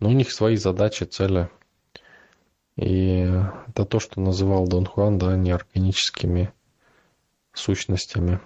но 0.00 0.08
у 0.08 0.12
них 0.12 0.32
свои 0.32 0.56
задачи, 0.56 1.04
цели. 1.04 1.50
И 2.76 3.30
это 3.68 3.84
то, 3.84 4.00
что 4.00 4.20
называл 4.20 4.66
Дон 4.66 4.86
Хуан, 4.86 5.18
да, 5.18 5.36
неорганическими 5.36 6.52
сущностями, 7.52 8.40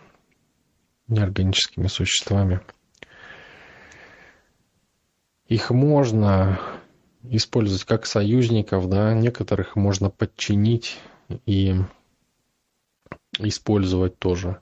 неорганическими 1.06 1.86
существами. 1.86 2.60
Их 5.46 5.70
можно 5.70 6.60
использовать 7.22 7.84
как 7.84 8.04
союзников, 8.04 8.88
да, 8.88 9.14
некоторых 9.14 9.76
можно 9.76 10.10
подчинить 10.10 10.98
и 11.46 11.74
использовать 13.38 14.18
тоже. 14.18 14.60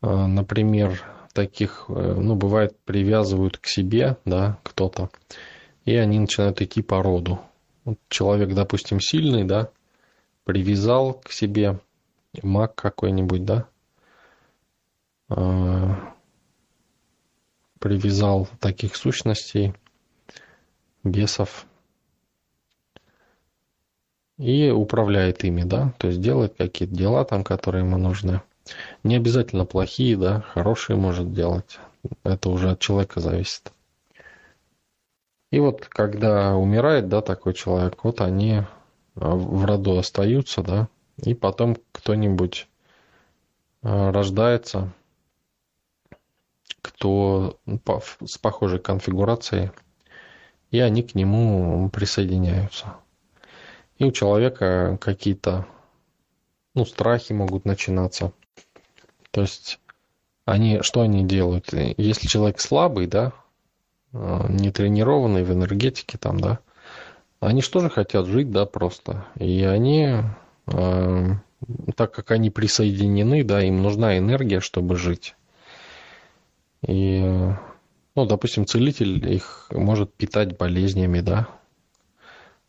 А, 0.00 0.26
например, 0.26 1.02
таких, 1.34 1.86
э, 1.88 1.92
ну, 1.92 2.34
бывает, 2.36 2.78
привязывают 2.84 3.58
к 3.58 3.66
себе, 3.66 4.16
да, 4.24 4.58
кто-то, 4.62 5.10
и 5.84 5.94
они 5.94 6.18
начинают 6.18 6.60
идти 6.62 6.82
по 6.82 7.02
роду. 7.02 7.40
Человек, 8.08 8.54
допустим, 8.54 9.00
сильный, 9.00 9.44
да, 9.44 9.70
привязал 10.44 11.14
к 11.14 11.32
себе 11.32 11.80
маг 12.42 12.74
какой-нибудь, 12.74 13.44
да, 13.44 13.66
а, 15.28 16.14
привязал 17.78 18.48
таких 18.60 18.94
сущностей, 18.96 19.74
бесов, 21.02 21.66
и 24.38 24.70
управляет 24.70 25.44
ими, 25.44 25.62
да, 25.62 25.92
то 25.98 26.08
есть 26.08 26.20
делает 26.20 26.54
какие-то 26.56 26.94
дела 26.94 27.24
там, 27.24 27.44
которые 27.44 27.84
ему 27.84 27.98
нужны. 27.98 28.42
Не 29.02 29.16
обязательно 29.16 29.64
плохие, 29.64 30.16
да, 30.16 30.40
хорошие 30.40 30.96
может 30.96 31.32
делать. 31.32 31.78
Это 32.22 32.48
уже 32.48 32.70
от 32.70 32.80
человека 32.80 33.20
зависит. 33.20 33.72
И 35.52 35.60
вот 35.60 35.84
когда 35.86 36.56
умирает, 36.56 37.08
да, 37.08 37.20
такой 37.20 37.52
человек, 37.52 38.02
вот 38.04 38.22
они 38.22 38.62
а, 39.16 39.36
в 39.36 39.66
роду 39.66 39.98
остаются, 39.98 40.62
да, 40.62 40.88
и 41.18 41.34
потом 41.34 41.76
кто-нибудь 41.92 42.68
а, 43.82 44.10
рождается, 44.12 44.94
кто 46.80 47.58
с 48.24 48.38
похожей 48.38 48.78
конфигурацией, 48.78 49.72
и 50.70 50.80
они 50.80 51.02
к 51.02 51.14
нему 51.14 51.90
присоединяются. 51.90 52.96
И 53.98 54.04
у 54.04 54.10
человека 54.10 54.96
какие-то 55.02 55.66
ну, 56.74 56.86
страхи 56.86 57.34
могут 57.34 57.66
начинаться. 57.66 58.32
То 59.30 59.42
есть 59.42 59.80
они, 60.46 60.80
что 60.80 61.02
они 61.02 61.26
делают? 61.26 61.74
Если 61.74 62.26
человек 62.26 62.58
слабый, 62.58 63.06
да, 63.06 63.34
не 64.12 64.70
тренированный 64.70 65.44
в 65.44 65.52
энергетике 65.52 66.18
там, 66.18 66.38
да, 66.38 66.58
они 67.40 67.60
же 67.60 67.90
хотят 67.90 68.26
жить, 68.26 68.50
да, 68.50 68.66
просто. 68.66 69.26
И 69.36 69.64
они, 69.64 70.20
э, 70.66 71.26
так 71.96 72.14
как 72.14 72.30
они 72.30 72.50
присоединены, 72.50 73.42
да, 73.42 73.62
им 73.62 73.82
нужна 73.82 74.16
энергия, 74.16 74.60
чтобы 74.60 74.96
жить. 74.96 75.34
И, 76.86 77.20
ну, 78.14 78.26
допустим, 78.26 78.64
целитель 78.64 79.28
их 79.28 79.66
может 79.72 80.14
питать 80.14 80.56
болезнями, 80.56 81.20
да, 81.20 81.48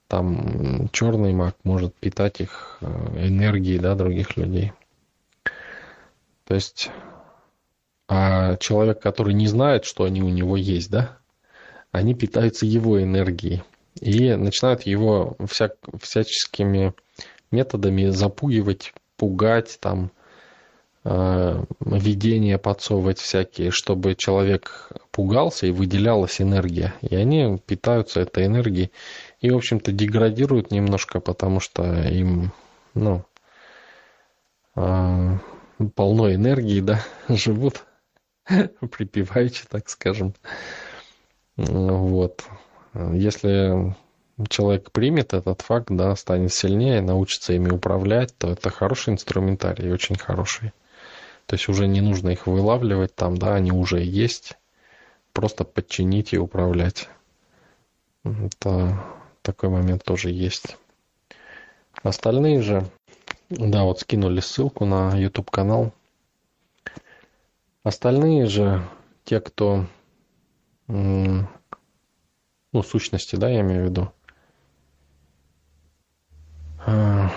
там 0.07 0.89
черный 0.91 1.33
маг 1.33 1.55
может 1.63 1.95
питать 1.95 2.41
их 2.41 2.77
э, 2.81 3.27
энергией, 3.27 3.79
да, 3.79 3.95
других 3.95 4.37
людей. 4.37 4.71
То 6.45 6.55
есть, 6.55 6.89
а 8.07 8.57
человек, 8.57 9.01
который 9.01 9.33
не 9.33 9.47
знает, 9.47 9.85
что 9.85 10.03
они 10.03 10.21
у 10.21 10.29
него 10.29 10.57
есть, 10.57 10.89
да, 10.89 11.19
они 11.93 12.15
питаются 12.15 12.65
его 12.65 13.01
энергией 13.01 13.63
и 14.01 14.33
начинают 14.33 14.81
его 14.81 15.37
вся, 15.47 15.69
всяческими 16.01 16.93
методами 17.51 18.07
запугивать, 18.07 18.93
пугать, 19.15 19.77
там, 19.79 20.11
э, 21.05 21.63
видения 21.79 22.57
подсовывать 22.57 23.19
всякие, 23.19 23.69
чтобы 23.69 24.15
человек 24.15 24.89
пугался 25.11 25.67
и 25.67 25.71
выделялась 25.71 26.41
энергия. 26.41 26.95
И 27.01 27.15
они 27.15 27.59
питаются 27.65 28.21
этой 28.21 28.47
энергией 28.47 28.91
и, 29.39 29.51
в 29.51 29.55
общем-то, 29.55 29.91
деградируют 29.91 30.71
немножко, 30.71 31.19
потому 31.19 31.59
что 31.59 31.83
им, 32.09 32.51
ну, 32.95 33.23
э, 34.75 35.37
полно 35.95 36.33
энергии, 36.33 36.81
да, 36.81 37.03
живут 37.29 37.83
припеваючи, 38.91 39.65
так 39.69 39.89
скажем. 39.89 40.33
Вот. 41.57 42.43
Если 42.93 43.95
человек 44.49 44.91
примет 44.91 45.33
этот 45.33 45.61
факт, 45.61 45.87
да, 45.89 46.15
станет 46.15 46.53
сильнее, 46.53 47.01
научится 47.01 47.53
ими 47.53 47.69
управлять, 47.69 48.35
то 48.37 48.51
это 48.51 48.69
хороший 48.69 49.13
инструментарий, 49.13 49.91
очень 49.91 50.17
хороший. 50.17 50.73
То 51.45 51.55
есть 51.55 51.67
уже 51.69 51.87
не 51.87 52.01
нужно 52.01 52.29
их 52.29 52.47
вылавливать 52.47 53.15
там, 53.15 53.37
да, 53.37 53.55
они 53.55 53.71
уже 53.71 54.01
есть. 54.01 54.57
Просто 55.33 55.63
подчинить 55.63 56.33
и 56.33 56.37
управлять. 56.37 57.09
Это 58.23 59.03
такой 59.41 59.69
момент 59.69 60.03
тоже 60.03 60.29
есть. 60.29 60.77
Остальные 62.01 62.61
же, 62.61 62.85
да, 63.49 63.83
вот 63.83 63.99
скинули 63.99 64.39
ссылку 64.39 64.85
на 64.85 65.15
YouTube 65.17 65.51
канал. 65.51 65.91
Остальные 67.83 68.45
же, 68.45 68.81
те, 69.25 69.39
кто, 69.39 69.85
ну, 70.87 71.47
сущности, 72.83 73.35
да, 73.35 73.49
я 73.49 73.61
имею 73.61 73.85
в 73.85 73.89
виду, 73.89 74.11
а, 76.85 77.29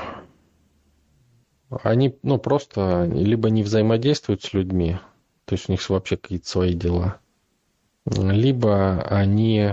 они, 1.83 2.19
ну, 2.23 2.39
просто 2.39 3.05
либо 3.05 3.51
не 3.51 3.63
взаимодействуют 3.63 4.43
с 4.43 4.53
людьми, 4.53 4.99
то 5.45 5.55
есть 5.55 5.69
у 5.69 5.73
них 5.73 5.89
вообще 5.89 6.17
какие-то 6.17 6.49
свои 6.49 6.75
дела, 6.75 7.19
либо 8.05 9.03
они 9.03 9.73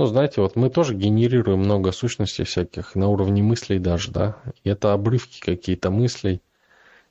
ну, 0.00 0.06
знаете, 0.06 0.40
вот 0.40 0.56
мы 0.56 0.70
тоже 0.70 0.94
генерируем 0.94 1.58
много 1.58 1.92
сущностей 1.92 2.46
всяких 2.46 2.94
на 2.94 3.08
уровне 3.08 3.42
мыслей 3.42 3.78
даже, 3.78 4.10
да. 4.10 4.38
И 4.64 4.70
это 4.70 4.94
обрывки 4.94 5.40
какие-то 5.40 5.90
мыслей, 5.90 6.40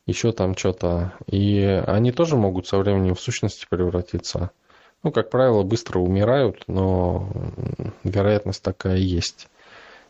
еще 0.08 0.32
там 0.32 0.58
что-то. 0.58 1.13
И 1.28 1.60
они 1.86 2.12
тоже 2.12 2.36
могут 2.36 2.65
со 2.65 2.80
временем 2.80 3.13
в 3.13 3.21
сущности 3.21 3.67
превратиться. 3.69 4.49
Ну, 5.03 5.12
как 5.12 5.29
правило, 5.29 5.63
быстро 5.63 5.99
умирают, 5.99 6.63
но 6.67 7.29
вероятность 8.03 8.62
такая 8.62 8.97
есть. 8.97 9.47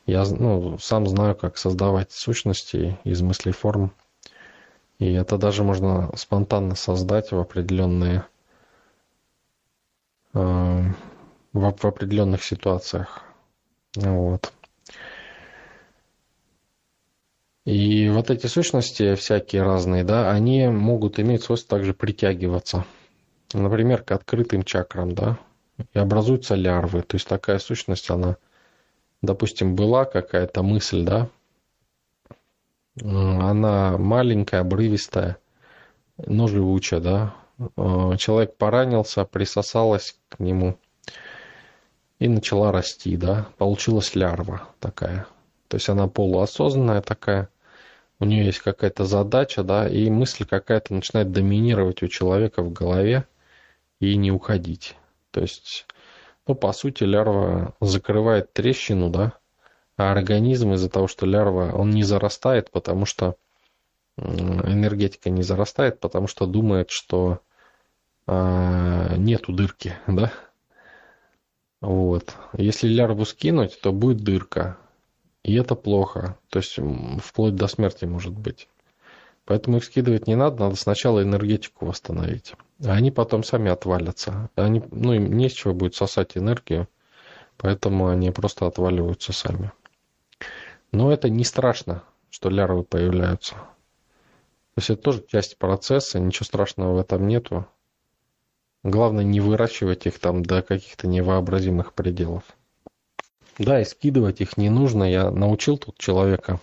Я 0.05 0.23
ну, 0.25 0.79
сам 0.79 1.05
знаю, 1.05 1.35
как 1.35 1.57
создавать 1.57 2.11
сущности 2.11 2.97
из 3.03 3.21
мыслей 3.21 3.51
форм. 3.51 3.91
И 4.97 5.13
это 5.13 5.37
даже 5.37 5.63
можно 5.63 6.09
спонтанно 6.15 6.75
создать 6.75 7.31
в 7.31 7.39
определенные 7.39 8.25
э, 10.33 10.83
в, 11.53 11.85
определенных 11.85 12.43
ситуациях. 12.43 13.21
Вот. 13.95 14.51
И 17.65 18.09
вот 18.09 18.31
эти 18.31 18.47
сущности 18.47 19.13
всякие 19.13 19.61
разные, 19.61 20.03
да, 20.03 20.31
они 20.31 20.67
могут 20.67 21.19
иметь 21.19 21.43
свойство 21.43 21.77
также 21.77 21.93
притягиваться. 21.93 22.85
Например, 23.53 24.03
к 24.03 24.11
открытым 24.11 24.63
чакрам, 24.63 25.13
да, 25.13 25.39
и 25.93 25.99
образуются 25.99 26.55
лярвы. 26.55 27.01
То 27.01 27.15
есть 27.15 27.27
такая 27.27 27.59
сущность, 27.59 28.09
она, 28.09 28.37
допустим, 29.21 29.75
была 29.75 30.05
какая-то 30.05 30.61
мысль, 30.61 31.03
да, 31.03 31.29
она 33.01 33.97
маленькая, 33.97 34.61
обрывистая, 34.61 35.37
но 36.17 36.47
живучая, 36.47 36.99
да. 36.99 37.35
Человек 38.17 38.55
поранился, 38.55 39.25
присосалась 39.25 40.17
к 40.29 40.39
нему– 40.39 40.77
и 42.19 42.27
начала 42.27 42.71
расти, 42.71 43.15
да, 43.17 43.47
получилась 43.57 44.13
лярва 44.13 44.67
такая. 44.79 45.25
То 45.69 45.77
есть 45.77 45.89
она 45.89 46.07
полуосознанная 46.07 47.01
такая, 47.01 47.49
у 48.19 48.25
нее 48.25 48.45
есть 48.45 48.59
какая-то 48.59 49.05
задача, 49.05 49.63
да, 49.63 49.87
и 49.87 50.09
мысль 50.09 50.45
какая-то 50.45 50.93
начинает 50.93 51.31
доминировать 51.31 52.03
у 52.03 52.07
человека 52.07 52.61
в 52.61 52.73
голове 52.73 53.25
и 53.99 54.15
не 54.15 54.31
уходить. 54.31 54.95
То 55.31 55.41
есть, 55.41 55.85
ну, 56.47 56.55
по 56.55 56.71
сути, 56.71 57.03
лярва 57.03 57.75
закрывает 57.81 58.53
трещину, 58.53 59.09
да, 59.09 59.33
а 59.97 60.11
организм 60.11 60.73
из-за 60.73 60.89
того, 60.89 61.07
что 61.07 61.25
лярва, 61.25 61.71
он 61.73 61.89
не 61.89 62.03
зарастает, 62.03 62.71
потому 62.71 63.05
что 63.05 63.35
энергетика 64.17 65.29
не 65.29 65.43
зарастает, 65.43 65.99
потому 65.99 66.27
что 66.27 66.45
думает, 66.45 66.89
что 66.89 67.39
э, 68.27 69.15
нету 69.17 69.53
дырки, 69.53 69.95
да. 70.07 70.31
Вот. 71.81 72.35
Если 72.57 72.87
лярву 72.87 73.25
скинуть, 73.25 73.79
то 73.81 73.91
будет 73.91 74.23
дырка. 74.23 74.77
И 75.43 75.55
это 75.55 75.75
плохо. 75.75 76.37
То 76.49 76.59
есть 76.59 76.77
вплоть 77.23 77.55
до 77.55 77.67
смерти 77.67 78.05
может 78.05 78.33
быть. 78.33 78.67
Поэтому 79.49 79.77
их 79.77 79.83
скидывать 79.83 80.27
не 80.27 80.35
надо, 80.35 80.65
надо 80.65 80.75
сначала 80.75 81.23
энергетику 81.23 81.87
восстановить. 81.87 82.53
А 82.85 82.91
они 82.91 83.09
потом 83.09 83.43
сами 83.43 83.71
отвалятся. 83.71 84.51
Они, 84.53 84.83
ну, 84.91 85.13
им 85.13 85.35
не 85.35 85.49
с 85.49 85.53
чего 85.53 85.73
будет 85.73 85.95
сосать 85.95 86.37
энергию, 86.37 86.87
поэтому 87.57 88.09
они 88.09 88.29
просто 88.29 88.67
отваливаются 88.67 89.33
сами. 89.33 89.71
Но 90.91 91.11
это 91.11 91.31
не 91.31 91.43
страшно, 91.43 92.03
что 92.29 92.51
лярвы 92.51 92.83
появляются. 92.83 93.55
То 93.55 94.77
есть 94.77 94.91
это 94.91 95.01
тоже 95.01 95.25
часть 95.27 95.57
процесса, 95.57 96.19
ничего 96.19 96.45
страшного 96.45 96.93
в 96.93 96.99
этом 96.99 97.25
нету. 97.25 97.65
Главное 98.83 99.23
не 99.23 99.39
выращивать 99.39 100.05
их 100.05 100.19
там 100.19 100.43
до 100.43 100.61
каких-то 100.61 101.07
невообразимых 101.07 101.93
пределов. 101.93 102.43
Да, 103.57 103.81
и 103.81 103.83
скидывать 103.83 104.41
их 104.41 104.57
не 104.57 104.69
нужно. 104.69 105.11
Я 105.11 105.31
научил 105.31 105.79
тут 105.79 105.97
человека. 105.97 106.59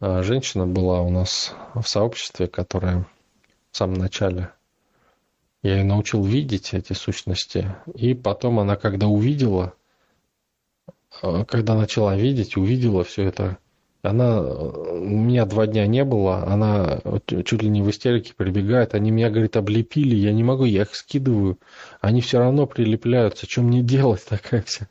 А, 0.00 0.22
женщина 0.22 0.66
была 0.66 1.02
у 1.02 1.10
нас 1.10 1.54
в 1.74 1.82
сообществе, 1.82 2.48
которая 2.48 3.06
в 3.70 3.76
самом 3.76 3.94
начале. 3.98 4.50
Я 5.62 5.76
ее 5.76 5.84
научил 5.84 6.24
видеть 6.24 6.72
эти 6.72 6.94
сущности. 6.94 7.76
И 7.94 8.14
потом 8.14 8.58
она, 8.60 8.76
когда 8.76 9.08
увидела, 9.08 9.74
а, 11.20 11.44
когда 11.44 11.76
начала 11.76 12.16
видеть, 12.16 12.56
увидела 12.56 13.04
все 13.04 13.24
это 13.24 13.58
она, 14.02 14.40
у 14.40 15.04
меня 15.04 15.44
два 15.44 15.66
дня 15.66 15.86
не 15.86 16.04
было, 16.04 16.44
она 16.46 17.00
чуть 17.26 17.62
ли 17.62 17.68
не 17.68 17.82
в 17.82 17.90
истерике 17.90 18.32
прибегает, 18.34 18.94
они 18.94 19.10
меня, 19.10 19.28
говорит, 19.28 19.56
облепили, 19.56 20.16
я 20.16 20.32
не 20.32 20.42
могу, 20.42 20.64
я 20.64 20.82
их 20.82 20.94
скидываю, 20.94 21.58
они 22.00 22.22
все 22.22 22.38
равно 22.38 22.66
прилепляются, 22.66 23.46
что 23.46 23.60
мне 23.62 23.82
делать 23.82 24.24
такая 24.28 24.62
вся 24.62 24.88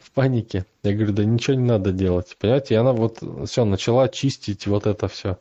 в 0.00 0.10
панике. 0.12 0.66
Я 0.82 0.92
говорю, 0.92 1.12
да 1.12 1.24
ничего 1.24 1.56
не 1.56 1.64
надо 1.64 1.92
делать, 1.92 2.36
понимаете, 2.38 2.74
и 2.74 2.76
она 2.76 2.92
вот 2.92 3.22
все 3.46 3.64
начала 3.64 4.08
чистить 4.08 4.66
вот 4.66 4.86
это 4.86 5.08
все. 5.08 5.38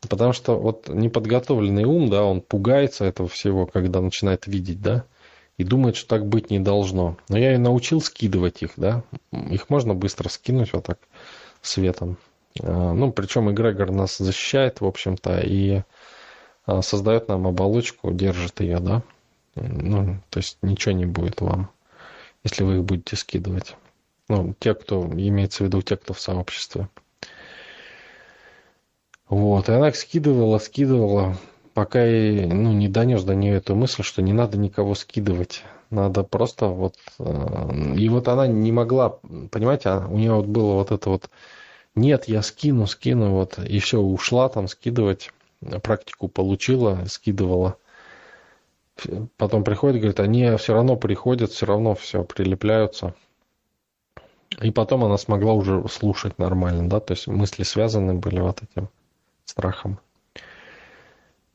Потому 0.00 0.32
что 0.32 0.58
вот 0.58 0.88
неподготовленный 0.88 1.84
ум, 1.84 2.10
да, 2.10 2.24
он 2.24 2.40
пугается 2.40 3.04
этого 3.04 3.28
всего, 3.28 3.66
когда 3.66 4.00
начинает 4.00 4.48
видеть, 4.48 4.82
да, 4.82 5.04
и 5.58 5.64
думает, 5.64 5.94
что 5.94 6.08
так 6.08 6.26
быть 6.26 6.50
не 6.50 6.58
должно. 6.58 7.16
Но 7.28 7.38
я 7.38 7.52
ее 7.52 7.58
научил 7.58 8.00
скидывать 8.00 8.62
их, 8.62 8.72
да, 8.76 9.04
их 9.30 9.70
можно 9.70 9.94
быстро 9.94 10.28
скинуть 10.28 10.72
вот 10.72 10.86
так 10.86 10.98
светом. 11.60 12.16
А, 12.60 12.92
ну, 12.92 13.12
причем 13.12 13.50
эгрегор 13.50 13.90
нас 13.90 14.18
защищает, 14.18 14.80
в 14.80 14.86
общем-то, 14.86 15.40
и 15.40 15.82
а, 16.66 16.82
создает 16.82 17.28
нам 17.28 17.46
оболочку, 17.46 18.12
держит 18.12 18.60
ее, 18.60 18.78
да. 18.78 19.02
Ну, 19.54 20.18
то 20.30 20.38
есть 20.38 20.58
ничего 20.62 20.92
не 20.92 21.06
будет 21.06 21.40
вам, 21.40 21.70
если 22.44 22.64
вы 22.64 22.76
их 22.76 22.84
будете 22.84 23.16
скидывать. 23.16 23.76
Ну, 24.28 24.54
те, 24.58 24.74
кто, 24.74 25.02
имеется 25.04 25.62
в 25.62 25.66
виду 25.66 25.82
те, 25.82 25.96
кто 25.96 26.14
в 26.14 26.20
сообществе. 26.20 26.88
Вот, 29.28 29.68
и 29.68 29.72
она 29.72 29.88
их 29.88 29.96
скидывала, 29.96 30.58
скидывала, 30.58 31.36
пока 31.74 32.06
и, 32.06 32.46
ну, 32.46 32.72
не 32.72 32.88
донес 32.88 33.24
до 33.24 33.34
нее 33.34 33.54
эту 33.54 33.74
мысль, 33.74 34.02
что 34.02 34.22
не 34.22 34.32
надо 34.32 34.58
никого 34.58 34.94
скидывать. 34.94 35.64
Надо 35.90 36.22
просто 36.22 36.66
вот... 36.66 36.96
Э, 37.18 37.94
и 37.96 38.08
вот 38.08 38.28
она 38.28 38.46
не 38.46 38.72
могла, 38.72 39.18
понимаете, 39.50 39.90
у 40.08 40.16
нее 40.16 40.32
вот 40.32 40.46
было 40.46 40.74
вот 40.74 40.90
это 40.90 41.10
вот 41.10 41.28
нет, 41.94 42.26
я 42.26 42.42
скину, 42.42 42.86
скину, 42.86 43.32
вот, 43.32 43.58
и 43.58 43.78
все, 43.78 44.00
ушла 44.00 44.48
там 44.48 44.66
скидывать, 44.68 45.30
практику 45.82 46.28
получила, 46.28 47.04
скидывала. 47.06 47.76
Потом 49.36 49.64
приходит, 49.64 50.00
говорит, 50.00 50.20
они 50.20 50.56
все 50.56 50.74
равно 50.74 50.96
приходят, 50.96 51.50
все 51.50 51.66
равно 51.66 51.94
все 51.94 52.24
прилепляются. 52.24 53.14
И 54.60 54.70
потом 54.70 55.04
она 55.04 55.16
смогла 55.18 55.54
уже 55.54 55.86
слушать 55.88 56.38
нормально, 56.38 56.88
да, 56.88 57.00
то 57.00 57.12
есть 57.12 57.26
мысли 57.26 57.62
связаны 57.62 58.14
были 58.14 58.40
вот 58.40 58.62
этим 58.62 58.88
страхом. 59.44 59.98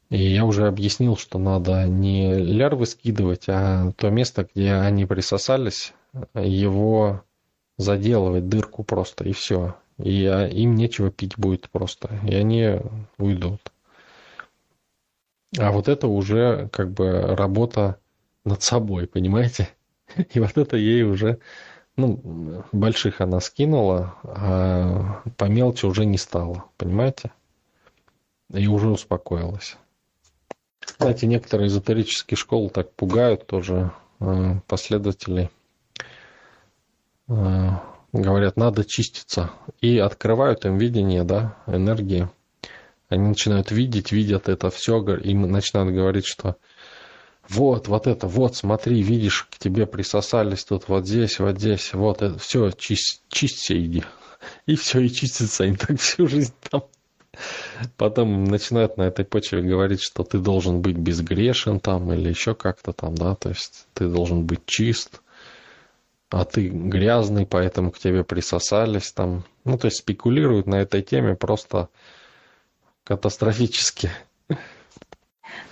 И 0.09 0.17
я 0.17 0.45
уже 0.45 0.67
объяснил, 0.67 1.17
что 1.17 1.37
надо 1.37 1.85
не 1.85 2.33
лярвы 2.33 2.85
скидывать, 2.85 3.45
а 3.49 3.91
то 3.97 4.09
место, 4.09 4.47
где 4.53 4.73
они 4.73 5.05
присосались, 5.05 5.93
его 6.33 7.23
заделывать, 7.77 8.47
дырку 8.47 8.83
просто, 8.83 9.25
и 9.25 9.33
все 9.33 9.75
и 9.97 10.23
им 10.51 10.75
нечего 10.75 11.11
пить 11.11 11.37
будет 11.37 11.69
просто, 11.69 12.09
и 12.27 12.35
они 12.35 12.79
уйдут. 13.17 13.71
А 15.57 15.71
вот 15.71 15.87
это 15.87 16.07
уже 16.07 16.69
как 16.71 16.91
бы 16.91 17.35
работа 17.35 17.99
над 18.43 18.61
собой, 18.63 19.07
понимаете? 19.07 19.69
И 20.33 20.39
вот 20.39 20.57
это 20.57 20.77
ей 20.77 21.03
уже, 21.03 21.39
ну, 21.95 22.63
больших 22.71 23.21
она 23.21 23.39
скинула, 23.39 24.15
а 24.23 25.21
по 25.37 25.45
мелочи 25.45 25.85
уже 25.85 26.05
не 26.05 26.17
стало, 26.17 26.65
понимаете? 26.77 27.31
И 28.53 28.67
уже 28.67 28.89
успокоилась. 28.89 29.77
Знаете, 30.97 31.27
некоторые 31.27 31.67
эзотерические 31.67 32.37
школы 32.37 32.69
так 32.69 32.91
пугают 32.93 33.45
тоже 33.45 33.91
э, 34.19 34.55
последователей 34.67 35.49
э, 37.27 37.69
говорят, 38.13 38.57
надо 38.57 38.83
чиститься. 38.83 39.51
И 39.81 39.97
открывают 39.97 40.65
им 40.65 40.77
видение, 40.77 41.23
да, 41.23 41.57
энергии. 41.67 42.29
Они 43.09 43.29
начинают 43.29 43.71
видеть, 43.71 44.11
видят 44.11 44.49
это 44.49 44.69
все, 44.69 45.01
и 45.17 45.33
начинают 45.33 45.93
говорить, 45.93 46.25
что 46.25 46.57
вот, 47.47 47.87
вот 47.87 48.07
это, 48.07 48.27
вот, 48.27 48.55
смотри, 48.57 49.01
видишь, 49.01 49.47
к 49.49 49.57
тебе 49.57 49.85
присосались 49.85 50.65
тут 50.65 50.89
вот 50.89 51.07
здесь, 51.07 51.39
вот 51.39 51.57
здесь, 51.57 51.93
вот 51.93 52.21
это, 52.21 52.37
все, 52.37 52.71
чисть, 52.71 53.21
чисться 53.29 53.79
иди. 53.79 54.03
И 54.65 54.75
все, 54.75 54.99
и 54.99 55.09
чистится 55.09 55.63
они 55.63 55.75
так 55.77 55.99
всю 55.99 56.27
жизнь 56.27 56.53
там. 56.69 56.83
Потом 57.97 58.45
начинают 58.45 58.97
на 58.97 59.03
этой 59.03 59.23
почве 59.23 59.61
говорить, 59.61 60.01
что 60.01 60.23
ты 60.23 60.39
должен 60.39 60.81
быть 60.81 60.97
безгрешен 60.97 61.79
там 61.79 62.11
или 62.11 62.29
еще 62.29 62.55
как-то 62.55 62.93
там, 62.93 63.15
да, 63.15 63.35
то 63.35 63.49
есть 63.49 63.87
ты 63.93 64.07
должен 64.07 64.45
быть 64.45 64.65
чист 64.65 65.21
а 66.29 66.43
ты 66.43 66.67
грязный, 66.67 67.45
поэтому 67.45 67.91
к 67.91 67.99
тебе 67.99 68.23
присосались 68.23 69.11
там. 69.11 69.45
Ну, 69.63 69.77
то 69.77 69.87
есть 69.87 69.97
спекулируют 69.97 70.67
на 70.67 70.75
этой 70.75 71.01
теме 71.01 71.35
просто 71.35 71.89
катастрофически. 73.03 74.11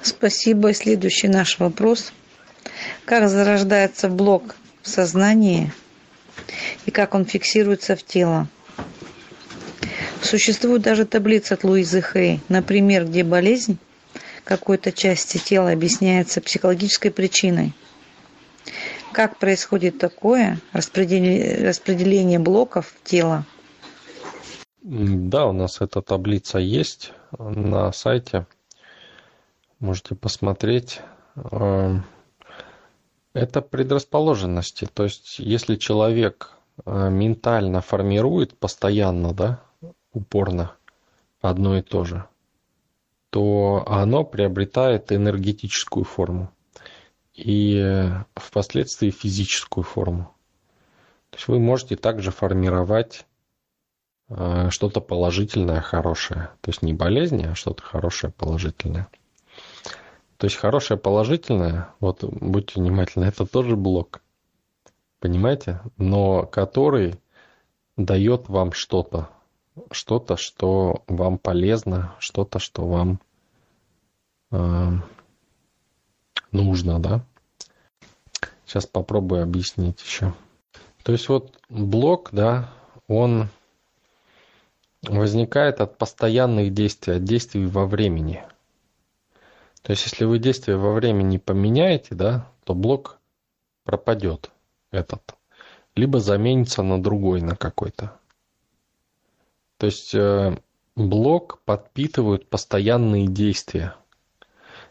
Спасибо. 0.02 0.74
Следующий 0.74 1.28
наш 1.28 1.60
вопрос. 1.60 2.13
Как 3.06 3.30
зарождается 3.30 4.08
блок 4.10 4.56
в 4.82 4.88
сознании 4.88 5.72
и 6.86 6.91
как 6.91 7.13
он 7.13 7.26
фиксируется 7.26 7.96
в 7.96 8.04
тело? 8.04 8.48
Существует 10.22 10.82
даже 10.82 11.06
таблица 11.06 11.54
от 11.54 11.63
Луизы 11.63 12.02
Хей, 12.02 12.41
например, 12.50 13.06
где 13.06 13.24
болезнь 13.24 13.78
какой-то 14.44 14.91
части 14.91 15.38
тела 15.38 15.72
объясняется 15.72 16.39
психологической 16.41 17.12
причиной– 17.12 17.74
как 19.15 19.38
происходит 19.38 19.97
такое 19.97 20.60
распределение, 20.73 22.38
блоков 22.38 22.93
тела? 23.06 23.46
Да, 24.81 25.46
у 25.46 25.54
нас 25.54 25.79
эта 25.79 26.02
таблица 26.02 26.60
есть 26.60 27.13
на 27.40 27.94
сайте. 27.94 28.46
Можете 29.79 30.15
посмотреть. 30.15 31.00
Эм, 31.50 32.04
это 33.33 33.62
предрасположенности. 33.62 34.85
То 34.94 35.06
есть, 35.06 35.40
если 35.40 35.77
человек 35.77 36.52
э, 36.85 37.10
ментально 37.10 37.79
формирует 37.79 38.60
постоянно, 38.60 39.33
да, 39.33 39.62
упорно 40.12 40.73
одно 41.40 41.77
и 41.77 41.81
то 41.81 42.04
же, 42.04 42.25
то 43.29 43.85
оно 43.87 44.25
приобретает 44.25 45.13
энергетическую 45.13 46.04
форму 46.04 46.52
и 47.36 47.77
э, 47.77 48.23
впоследствии 48.36 49.10
физическую 49.10 49.83
форму. 49.83 50.33
То 51.29 51.38
есть 51.38 51.48
вы 51.48 51.60
можете 51.60 51.98
также 51.98 52.31
формировать 52.31 53.25
э, 54.29 54.69
что-то 54.69 55.02
положительное, 55.02 55.81
хорошее. 55.81 56.50
То 56.62 56.69
есть 56.69 56.81
не 56.81 56.94
болезни, 56.94 57.46
а 57.46 57.56
что-то 57.56 57.83
хорошее, 57.83 58.31
положительное. 58.31 59.10
То 60.38 60.46
есть 60.46 60.56
хорошее, 60.58 60.98
положительное, 60.98 61.90
вот 62.00 62.23
будьте 62.23 62.79
внимательны, 62.79 63.25
это 63.25 63.46
тоже 63.46 63.75
блок. 63.75 64.21
Понимаете? 65.19 65.81
Но 65.98 66.46
который 66.46 67.15
дает 67.98 68.48
вам 68.48 68.71
что-то, 68.71 69.29
что-то, 69.92 70.38
что 70.38 71.04
вам 71.08 71.38
полезно, 71.38 72.15
что-то, 72.19 72.60
что 72.60 72.88
вам 72.88 73.19
э, 74.52 74.92
нужно, 76.56 76.99
да. 76.99 77.23
Сейчас 78.65 78.85
попробую 78.85 79.43
объяснить 79.43 80.01
еще. 80.01 80.33
То 81.03 81.12
есть 81.12 81.29
вот 81.29 81.60
блок, 81.69 82.29
да, 82.31 82.71
он 83.08 83.49
возникает 85.03 85.81
от 85.81 85.97
постоянных 85.97 86.73
действий, 86.73 87.15
от 87.15 87.23
действий 87.23 87.65
во 87.65 87.85
времени. 87.85 88.43
То 89.81 89.91
есть 89.91 90.06
если 90.06 90.25
вы 90.25 90.39
действие 90.39 90.77
во 90.77 90.93
времени 90.93 91.37
поменяете, 91.37 92.15
да, 92.15 92.49
то 92.63 92.73
блок 92.73 93.19
пропадет 93.83 94.49
этот, 94.89 95.35
либо 95.95 96.19
заменится 96.19 96.81
на 96.81 97.01
другой, 97.01 97.41
на 97.41 97.56
какой-то. 97.56 98.17
То 99.77 99.85
есть 99.85 100.15
э, 100.15 100.58
блок 100.95 101.60
подпитывает 101.65 102.49
постоянные 102.49 103.27
действия. 103.27 103.95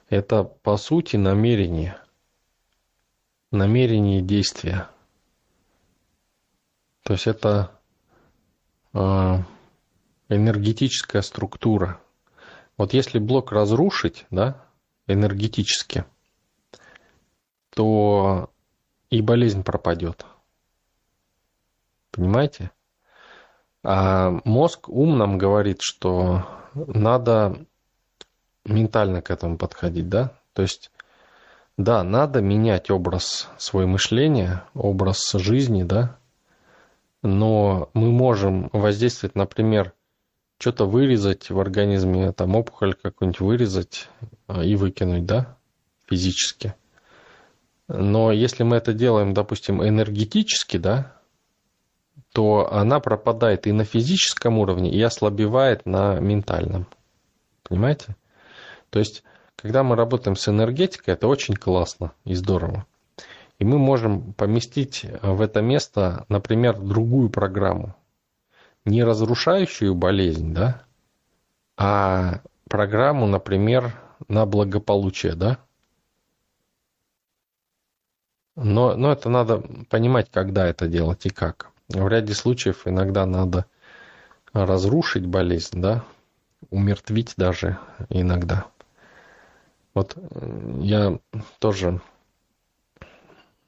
Это 0.08 0.44
по 0.44 0.76
сути 0.76 1.16
намерение. 1.16 1.96
Намерение 3.50 4.20
действия. 4.20 4.88
То 7.02 7.14
есть 7.14 7.26
это 7.26 7.78
э, 8.92 9.38
энергетическая 10.28 11.22
структура. 11.22 12.00
Вот 12.76 12.92
если 12.92 13.18
блок 13.18 13.52
разрушить, 13.52 14.26
да, 14.30 14.66
энергетически, 15.06 16.04
то 17.70 18.50
и 19.10 19.20
болезнь 19.20 19.62
пропадет. 19.62 20.26
Понимаете? 22.10 22.70
А 23.82 24.30
мозг 24.44 24.88
ум 24.88 25.18
нам 25.18 25.36
говорит, 25.36 25.78
что 25.82 26.46
надо 26.74 27.66
ментально 28.64 29.22
к 29.22 29.30
этому 29.30 29.58
подходить, 29.58 30.08
да? 30.08 30.32
То 30.52 30.62
есть, 30.62 30.90
да, 31.76 32.02
надо 32.02 32.40
менять 32.40 32.90
образ 32.90 33.48
своего 33.58 33.92
мышления, 33.92 34.64
образ 34.74 35.32
жизни, 35.32 35.82
да? 35.82 36.16
но 37.24 37.88
мы 37.94 38.12
можем 38.12 38.68
воздействовать, 38.72 39.34
например, 39.34 39.94
что-то 40.58 40.84
вырезать 40.84 41.48
в 41.48 41.58
организме, 41.58 42.32
там 42.32 42.54
опухоль 42.54 42.94
какую-нибудь 42.94 43.40
вырезать 43.40 44.08
а, 44.46 44.62
и 44.62 44.76
выкинуть, 44.76 45.24
да, 45.24 45.56
физически. 46.06 46.74
Но 47.88 48.30
если 48.30 48.62
мы 48.62 48.76
это 48.76 48.92
делаем, 48.92 49.32
допустим, 49.32 49.82
энергетически, 49.82 50.76
да, 50.76 51.16
то 52.32 52.70
она 52.70 53.00
пропадает 53.00 53.66
и 53.66 53.72
на 53.72 53.84
физическом 53.84 54.58
уровне, 54.58 54.90
и 54.90 55.00
ослабевает 55.00 55.86
на 55.86 56.20
ментальном. 56.20 56.86
Понимаете? 57.62 58.16
То 58.94 59.00
есть, 59.00 59.24
когда 59.56 59.82
мы 59.82 59.96
работаем 59.96 60.36
с 60.36 60.48
энергетикой, 60.48 61.14
это 61.14 61.26
очень 61.26 61.56
классно 61.56 62.12
и 62.24 62.34
здорово. 62.34 62.86
И 63.58 63.64
мы 63.64 63.76
можем 63.76 64.34
поместить 64.34 65.04
в 65.20 65.40
это 65.40 65.62
место, 65.62 66.24
например, 66.28 66.78
другую 66.78 67.28
программу. 67.28 67.96
Не 68.84 69.02
разрушающую 69.02 69.96
болезнь, 69.96 70.54
да, 70.54 70.84
а 71.76 72.40
программу, 72.68 73.26
например, 73.26 74.00
на 74.28 74.46
благополучие, 74.46 75.34
да. 75.34 75.58
Но, 78.54 78.94
но 78.94 79.10
это 79.10 79.28
надо 79.28 79.58
понимать, 79.90 80.30
когда 80.30 80.68
это 80.68 80.86
делать 80.86 81.26
и 81.26 81.30
как. 81.30 81.72
В 81.88 82.06
ряде 82.06 82.32
случаев 82.32 82.86
иногда 82.86 83.26
надо 83.26 83.66
разрушить 84.52 85.26
болезнь, 85.26 85.80
да, 85.80 86.04
умертвить 86.70 87.34
даже 87.36 87.78
иногда. 88.08 88.68
Вот 89.94 90.16
я 90.80 91.18
тоже 91.58 92.00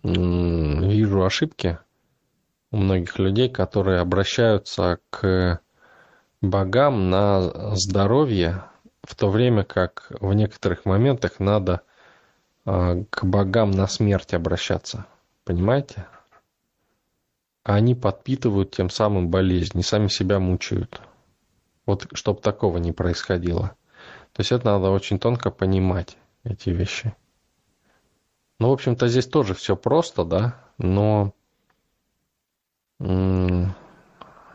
вижу 0.03 1.25
ошибки 1.25 1.79
у 2.71 2.77
многих 2.79 3.19
людей, 3.19 3.49
которые 3.49 4.01
обращаются 4.01 4.99
к 5.11 5.61
богам 6.41 7.11
на 7.11 7.75
здоровье, 7.77 8.65
в 9.03 9.15
то 9.15 9.31
время 9.31 9.65
как 9.65 10.13
в 10.21 10.33
некоторых 10.35 10.85
моментах 10.85 11.39
надо 11.39 11.83
а, 12.65 13.05
к 13.09 13.25
богам 13.25 13.71
на 13.71 13.87
смерть 13.87 14.35
обращаться. 14.35 15.07
Понимаете? 15.45 16.07
они 17.67 17.97
подпитывают 17.97 18.71
тем 18.71 18.89
самым 18.89 19.29
болезнь 19.29 19.79
и 19.81 19.83
сами 19.83 20.07
себя 20.07 20.39
мучают. 20.39 21.01
Вот 21.85 22.07
чтобы 22.13 22.41
такого 22.41 22.79
не 22.79 22.93
происходило. 22.93 23.75
То 24.37 24.41
есть 24.41 24.53
это 24.53 24.67
надо 24.67 24.91
очень 24.91 25.19
тонко 25.19 25.51
понимать, 25.51 26.19
эти 26.45 26.69
вещи. 26.69 27.15
Ну, 28.59 28.69
в 28.69 28.73
общем-то, 28.73 29.09
здесь 29.09 29.27
тоже 29.27 29.55
все 29.55 29.77
просто, 29.77 30.27
да, 30.27 30.63
но 30.77 31.33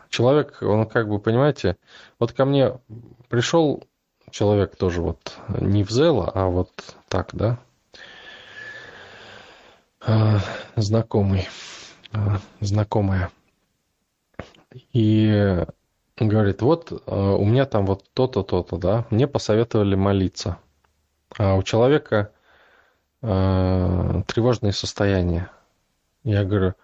человек, 0.08 0.58
он 0.62 0.86
как 0.86 1.08
бы, 1.08 1.18
понимаете, 1.18 1.76
вот 2.20 2.30
ко 2.32 2.44
мне 2.44 2.78
пришел 3.28 3.82
человек 4.30 4.76
тоже 4.76 5.02
вот 5.02 5.36
не 5.48 5.82
в 5.82 5.90
Зела, 5.90 6.30
а 6.32 6.46
вот 6.46 6.70
так, 7.08 7.30
да, 7.32 7.58
а, 10.00 10.38
знакомый, 10.76 11.48
а, 12.12 12.38
знакомая. 12.60 13.32
И 14.92 15.66
говорит, 16.24 16.62
вот 16.62 17.02
а, 17.06 17.34
у 17.34 17.44
меня 17.44 17.66
там 17.66 17.86
вот 17.86 18.04
то-то, 18.14 18.42
то-то, 18.42 18.76
да, 18.76 19.06
мне 19.10 19.26
посоветовали 19.26 19.94
молиться. 19.94 20.58
А 21.38 21.54
у 21.54 21.62
человека 21.62 22.32
э, 23.22 24.22
тревожные 24.26 24.72
состояния. 24.72 25.50
Я 26.24 26.44
говорю, 26.44 26.74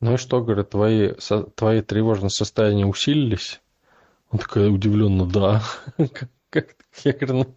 ну 0.00 0.14
и 0.14 0.16
что, 0.16 0.42
говорю, 0.42 0.64
твои, 0.64 1.14
со, 1.18 1.42
твои 1.42 1.82
тревожные 1.82 2.30
состояния 2.30 2.86
усилились? 2.86 3.60
Он 4.30 4.38
такой 4.38 4.72
удивленно, 4.72 5.26
да. 5.26 5.62
я 5.98 7.12
говорю, 7.12 7.34
ну, 7.34 7.54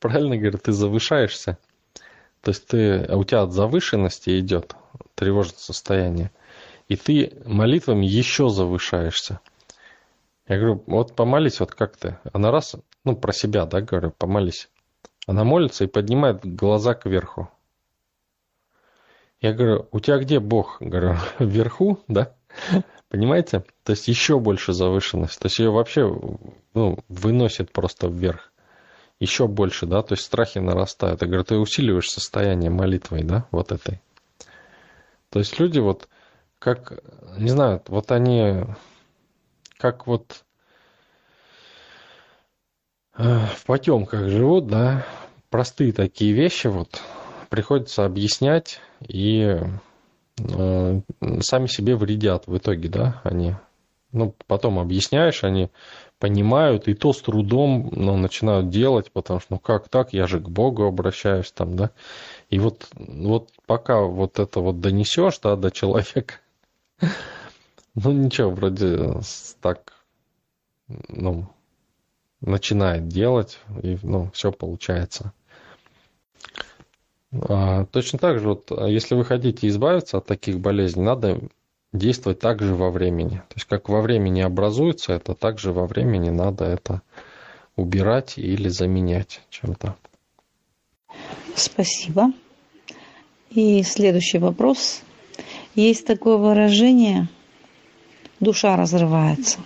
правильно, 0.00 0.36
говорю, 0.36 0.58
ты 0.58 0.72
завышаешься. 0.72 1.58
То 2.42 2.50
есть 2.50 2.66
ты, 2.66 3.04
а 3.04 3.16
у 3.16 3.24
тебя 3.24 3.42
от 3.42 3.52
завышенности 3.52 4.38
идет 4.38 4.74
тревожное 5.14 5.58
состояние. 5.58 6.30
И 6.88 6.96
ты 6.96 7.32
молитвами 7.44 8.06
еще 8.06 8.48
завышаешься. 8.48 9.40
Я 10.48 10.58
говорю, 10.58 10.84
вот 10.86 11.16
помолись, 11.16 11.60
вот 11.60 11.74
как 11.74 11.96
ты. 11.96 12.18
Она 12.32 12.50
раз, 12.50 12.76
ну, 13.04 13.16
про 13.16 13.32
себя, 13.32 13.66
да, 13.66 13.80
говорю, 13.80 14.12
помолись. 14.12 14.68
Она 15.26 15.42
молится 15.42 15.84
и 15.84 15.88
поднимает 15.88 16.44
глаза 16.44 16.94
кверху. 16.94 17.50
Я 19.40 19.52
говорю, 19.52 19.88
у 19.90 20.00
тебя 20.00 20.18
где 20.18 20.38
Бог? 20.38 20.76
Говорю, 20.80 21.16
вверху, 21.38 22.00
да? 22.08 22.34
Понимаете? 23.08 23.64
То 23.82 23.90
есть 23.90 24.08
еще 24.08 24.38
больше 24.38 24.72
завышенность. 24.72 25.38
То 25.38 25.46
есть 25.46 25.58
ее 25.58 25.70
вообще 25.70 26.08
ну, 26.74 26.98
выносит 27.08 27.72
просто 27.72 28.08
вверх. 28.08 28.52
Еще 29.18 29.48
больше, 29.48 29.86
да? 29.86 30.02
То 30.02 30.14
есть 30.14 30.24
страхи 30.24 30.58
нарастают. 30.58 31.22
Я 31.22 31.28
говорю, 31.28 31.44
ты 31.44 31.56
усиливаешь 31.56 32.10
состояние 32.10 32.70
молитвой, 32.70 33.22
да, 33.22 33.46
вот 33.50 33.72
этой. 33.72 34.00
То 35.30 35.38
есть 35.40 35.58
люди 35.58 35.78
вот, 35.78 36.08
как, 36.58 37.02
не 37.36 37.48
знаю, 37.48 37.82
вот 37.88 38.12
они, 38.12 38.64
как 39.78 40.06
вот 40.06 40.44
э, 43.16 43.38
в 43.54 43.64
потемках 43.66 44.28
живут, 44.28 44.68
да, 44.68 45.06
простые 45.50 45.92
такие 45.92 46.32
вещи 46.32 46.66
вот, 46.66 47.00
приходится 47.48 48.04
объяснять, 48.04 48.80
и 49.06 49.58
э, 50.38 51.00
сами 51.40 51.66
себе 51.66 51.96
вредят 51.96 52.46
в 52.46 52.56
итоге, 52.56 52.88
да, 52.88 53.20
они. 53.24 53.54
Ну, 54.12 54.34
потом 54.46 54.78
объясняешь, 54.78 55.44
они 55.44 55.70
понимают, 56.18 56.88
и 56.88 56.94
то 56.94 57.12
с 57.12 57.20
трудом 57.20 57.90
ну, 57.92 58.16
начинают 58.16 58.70
делать, 58.70 59.10
потому 59.12 59.40
что, 59.40 59.54
ну 59.54 59.58
как 59.58 59.88
так, 59.88 60.12
я 60.12 60.26
же 60.26 60.40
к 60.40 60.48
Богу 60.48 60.84
обращаюсь 60.84 61.52
там, 61.52 61.76
да. 61.76 61.90
И 62.48 62.58
вот, 62.58 62.86
вот 62.94 63.50
пока 63.66 64.00
вот 64.00 64.38
это 64.38 64.60
вот 64.60 64.80
донесешь, 64.80 65.38
да, 65.40 65.56
до 65.56 65.70
человека, 65.70 66.34
ну 67.96 68.12
ничего, 68.12 68.50
вроде 68.50 69.20
так, 69.60 69.94
ну, 71.08 71.48
начинает 72.40 73.08
делать, 73.08 73.58
и, 73.82 73.98
ну, 74.02 74.30
все 74.32 74.52
получается. 74.52 75.32
А, 77.32 77.86
точно 77.86 78.18
так 78.18 78.38
же, 78.38 78.48
вот, 78.48 78.70
а, 78.70 78.86
если 78.86 79.14
вы 79.14 79.24
хотите 79.24 79.66
избавиться 79.68 80.18
от 80.18 80.26
таких 80.26 80.60
болезней, 80.60 81.02
надо 81.02 81.40
действовать 81.92 82.38
также 82.38 82.74
во 82.74 82.90
времени. 82.90 83.36
То 83.48 83.54
есть 83.56 83.66
как 83.66 83.88
во 83.88 84.02
времени 84.02 84.42
образуется 84.42 85.14
это, 85.14 85.34
также 85.34 85.72
во 85.72 85.86
времени 85.86 86.28
надо 86.28 86.64
это 86.64 87.02
убирать 87.76 88.38
или 88.38 88.68
заменять 88.68 89.40
чем-то. 89.50 89.96
Спасибо. 91.54 92.32
И 93.50 93.82
следующий 93.82 94.38
вопрос. 94.38 95.02
Есть 95.74 96.06
такое 96.06 96.36
выражение 96.36 97.28
душа 98.40 98.76
разрывается. 98.76 99.58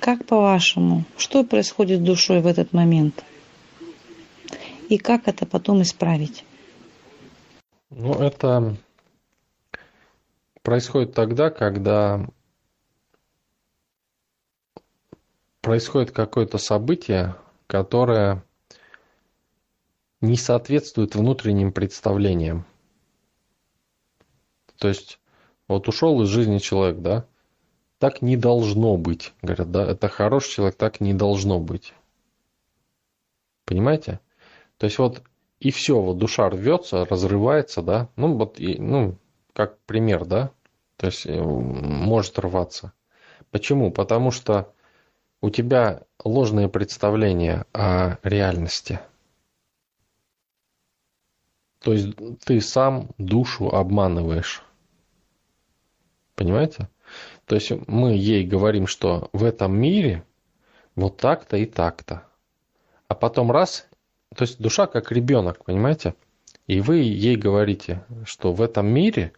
Как 0.00 0.24
по-вашему, 0.26 1.04
что 1.16 1.44
происходит 1.44 2.00
с 2.00 2.04
душой 2.04 2.40
в 2.40 2.46
этот 2.46 2.72
момент? 2.72 3.24
И 4.88 4.98
как 4.98 5.28
это 5.28 5.46
потом 5.46 5.82
исправить? 5.82 6.44
Ну, 7.90 8.14
это 8.14 8.76
происходит 10.62 11.14
тогда, 11.14 11.50
когда 11.50 12.26
происходит 15.60 16.10
какое-то 16.10 16.58
событие, 16.58 17.36
которое 17.66 18.42
не 20.20 20.36
соответствует 20.36 21.14
внутренним 21.14 21.72
представлениям. 21.72 22.64
То 24.76 24.88
есть, 24.88 25.18
вот 25.68 25.88
ушел 25.88 26.22
из 26.22 26.28
жизни 26.28 26.58
человек, 26.58 27.00
да, 27.00 27.26
так 28.00 28.22
не 28.22 28.38
должно 28.38 28.96
быть. 28.96 29.34
Говорят, 29.42 29.70
да, 29.70 29.84
это 29.84 30.08
хороший 30.08 30.52
человек, 30.54 30.76
так 30.76 31.00
не 31.00 31.12
должно 31.12 31.60
быть. 31.60 31.92
Понимаете? 33.66 34.20
То 34.78 34.86
есть 34.86 34.98
вот 34.98 35.22
и 35.60 35.70
все, 35.70 36.00
вот 36.00 36.16
душа 36.16 36.48
рвется, 36.48 37.04
разрывается, 37.04 37.82
да, 37.82 38.08
ну 38.16 38.34
вот, 38.38 38.58
и, 38.58 38.80
ну, 38.80 39.18
как 39.52 39.78
пример, 39.80 40.24
да, 40.24 40.50
то 40.96 41.06
есть 41.06 41.26
э, 41.26 41.42
может 41.42 42.38
рваться. 42.38 42.94
Почему? 43.50 43.90
Потому 43.90 44.30
что 44.30 44.72
у 45.42 45.50
тебя 45.50 46.02
ложное 46.24 46.68
представление 46.68 47.66
о 47.74 48.16
реальности. 48.22 48.98
То 51.80 51.92
есть 51.92 52.16
ты 52.46 52.62
сам 52.62 53.10
душу 53.18 53.68
обманываешь. 53.68 54.62
Понимаете? 56.34 56.88
То 57.50 57.56
есть 57.56 57.72
мы 57.88 58.12
ей 58.12 58.46
говорим, 58.46 58.86
что 58.86 59.28
в 59.32 59.42
этом 59.42 59.76
мире 59.76 60.24
вот 60.94 61.16
так-то 61.16 61.56
и 61.56 61.66
так-то. 61.66 62.22
А 63.08 63.16
потом 63.16 63.50
раз, 63.50 63.88
то 64.36 64.42
есть 64.42 64.60
душа 64.60 64.86
как 64.86 65.10
ребенок, 65.10 65.64
понимаете? 65.64 66.14
И 66.68 66.80
вы 66.80 66.98
ей 66.98 67.34
говорите, 67.34 68.06
что 68.24 68.52
в 68.52 68.62
этом 68.62 68.86
мире 68.86 69.32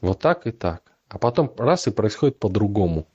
вот 0.00 0.18
так 0.18 0.46
и 0.46 0.50
так. 0.50 0.82
А 1.10 1.18
потом 1.18 1.52
раз 1.58 1.86
и 1.86 1.90
происходит 1.90 2.38
по-другому. 2.38 3.06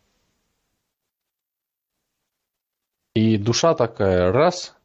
И 3.16 3.40
душа 3.40 3.74
такая 3.74 4.32
раз, 4.32 4.78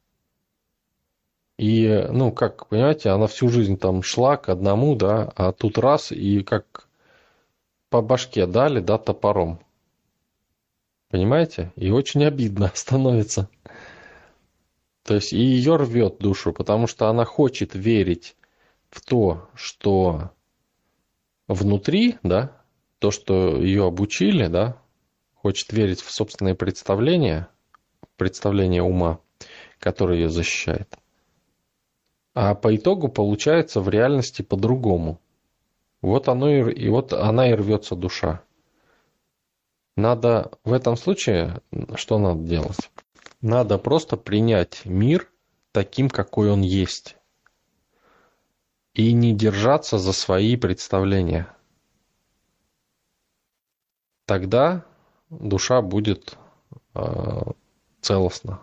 и, 1.59 2.07
ну, 2.11 2.33
как, 2.33 2.69
понимаете, 2.69 3.11
она 3.11 3.27
всю 3.27 3.51
жизнь 3.51 3.77
там 3.77 4.03
шла 4.03 4.39
к 4.39 4.49
одному, 4.49 4.97
да, 4.97 5.31
а 5.37 5.53
тут 5.53 5.77
раз, 5.77 6.11
и 6.11 6.43
как 6.43 6.88
по 7.91 8.03
башке 8.03 8.47
дали, 8.47 8.81
да, 8.81 8.99
топором. 8.99 9.61
Понимаете? 11.11 11.73
И 11.77 11.91
очень 11.91 12.25
обидно 12.25 12.71
становится. 12.75 13.49
То 15.05 15.15
есть 15.15 15.33
и 15.33 15.39
ее 15.39 15.77
рвет 15.77 16.19
душу, 16.19 16.53
потому 16.53 16.87
что 16.87 17.09
она 17.09 17.25
хочет 17.25 17.75
верить 17.75 18.37
в 18.91 19.01
то, 19.01 19.49
что 19.55 20.33
внутри, 21.47 22.19
да, 22.23 22.53
то, 22.99 23.11
что 23.11 23.57
ее 23.57 23.87
обучили, 23.87 24.49
да, 24.49 24.77
хочет 25.35 25.73
верить 25.73 26.03
в 26.03 26.11
собственные 26.11 26.55
представления, 26.55 27.49
представление 28.17 28.83
ума, 28.83 29.21
которое 29.79 30.19
ее 30.19 30.29
защищает. 30.29 30.99
А 32.35 32.55
по 32.55 32.77
итогу 32.77 33.09
получается 33.09 33.81
в 33.81 33.89
реальности 33.89 34.43
по-другому. 34.43 35.21
Вот 36.01 36.29
оно 36.29 36.49
и, 36.49 36.73
и 36.73 36.89
вот 36.89 37.13
она 37.13 37.49
и 37.51 37.55
рвется 37.55 37.97
душа. 37.97 38.43
Надо 39.97 40.53
в 40.63 40.73
этом 40.73 40.97
случае, 40.97 41.61
что 41.97 42.19
надо 42.19 42.43
делать? 42.43 42.91
Надо 43.41 43.79
просто 43.79 44.17
принять 44.17 44.85
мир 44.85 45.29
таким, 45.73 46.09
какой 46.09 46.51
он 46.51 46.61
есть. 46.61 47.17
И 48.95 49.13
не 49.13 49.35
держаться 49.35 49.99
за 49.99 50.13
свои 50.13 50.57
представления. 50.57 51.49
Тогда 54.25 54.85
душа 55.31 55.83
будет 55.83 56.37
э, 56.95 57.43
целостна. 58.01 58.61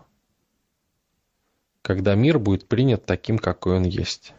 Когда 1.81 2.15
мир 2.15 2.39
будет 2.39 2.67
принят 2.67 3.05
таким, 3.05 3.38
какой 3.38 3.77
он 3.77 3.83
есть. 3.83 4.33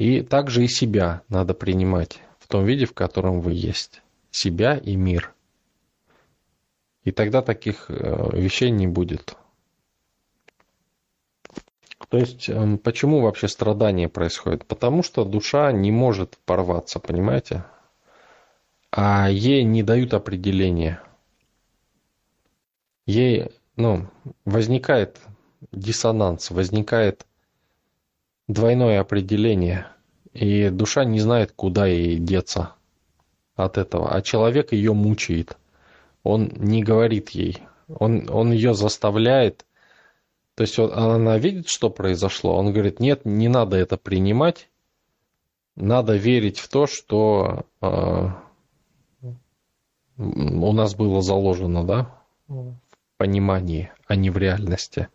И 0.00 0.22
также 0.22 0.64
и 0.64 0.66
себя 0.66 1.20
надо 1.28 1.52
принимать 1.52 2.20
в 2.38 2.48
том 2.48 2.64
виде, 2.64 2.86
в 2.86 2.94
котором 2.94 3.42
вы 3.42 3.52
есть. 3.52 4.00
Себя 4.30 4.78
и 4.78 4.96
мир. 4.96 5.34
И 7.04 7.10
тогда 7.12 7.42
таких 7.42 7.90
э, 7.90 8.30
вещей 8.32 8.70
не 8.70 8.86
будет. 8.86 9.36
То 12.08 12.16
есть, 12.16 12.48
эм, 12.48 12.78
почему 12.78 13.20
вообще 13.20 13.46
страдание 13.46 14.08
происходит? 14.08 14.64
Потому 14.64 15.02
что 15.02 15.26
душа 15.26 15.70
не 15.70 15.92
может 15.92 16.38
порваться, 16.46 16.98
понимаете? 16.98 17.66
А 18.90 19.28
ей 19.28 19.64
не 19.64 19.82
дают 19.82 20.14
определения. 20.14 21.02
Ей, 23.04 23.50
ну, 23.76 24.08
возникает 24.46 25.20
диссонанс, 25.72 26.50
возникает 26.50 27.26
двойное 28.52 29.00
определение, 29.00 29.86
и 30.32 30.68
душа 30.70 31.04
не 31.04 31.20
знает, 31.20 31.52
куда 31.54 31.86
ей 31.86 32.18
деться 32.18 32.74
от 33.56 33.78
этого, 33.78 34.12
а 34.12 34.22
человек 34.22 34.72
ее 34.72 34.92
мучает. 34.92 35.56
Он 36.22 36.50
не 36.56 36.82
говорит 36.82 37.30
ей, 37.30 37.58
он, 37.88 38.28
он 38.30 38.52
ее 38.52 38.74
заставляет, 38.74 39.64
то 40.54 40.62
есть 40.62 40.76
вот 40.78 40.92
она 40.92 41.38
видит, 41.38 41.68
что 41.68 41.90
произошло, 41.90 42.56
он 42.56 42.72
говорит, 42.72 43.00
нет, 43.00 43.24
не 43.24 43.48
надо 43.48 43.76
это 43.76 43.96
принимать, 43.96 44.68
надо 45.76 46.16
верить 46.16 46.58
в 46.58 46.68
то, 46.68 46.86
что 46.86 47.64
э, 47.80 48.28
у 50.18 50.72
нас 50.72 50.94
было 50.94 51.22
заложено, 51.22 51.84
да, 51.84 52.14
в 52.48 52.74
понимании, 53.16 53.90
а 54.06 54.16
не 54.16 54.28
в 54.30 54.36
реальности. 54.36 55.08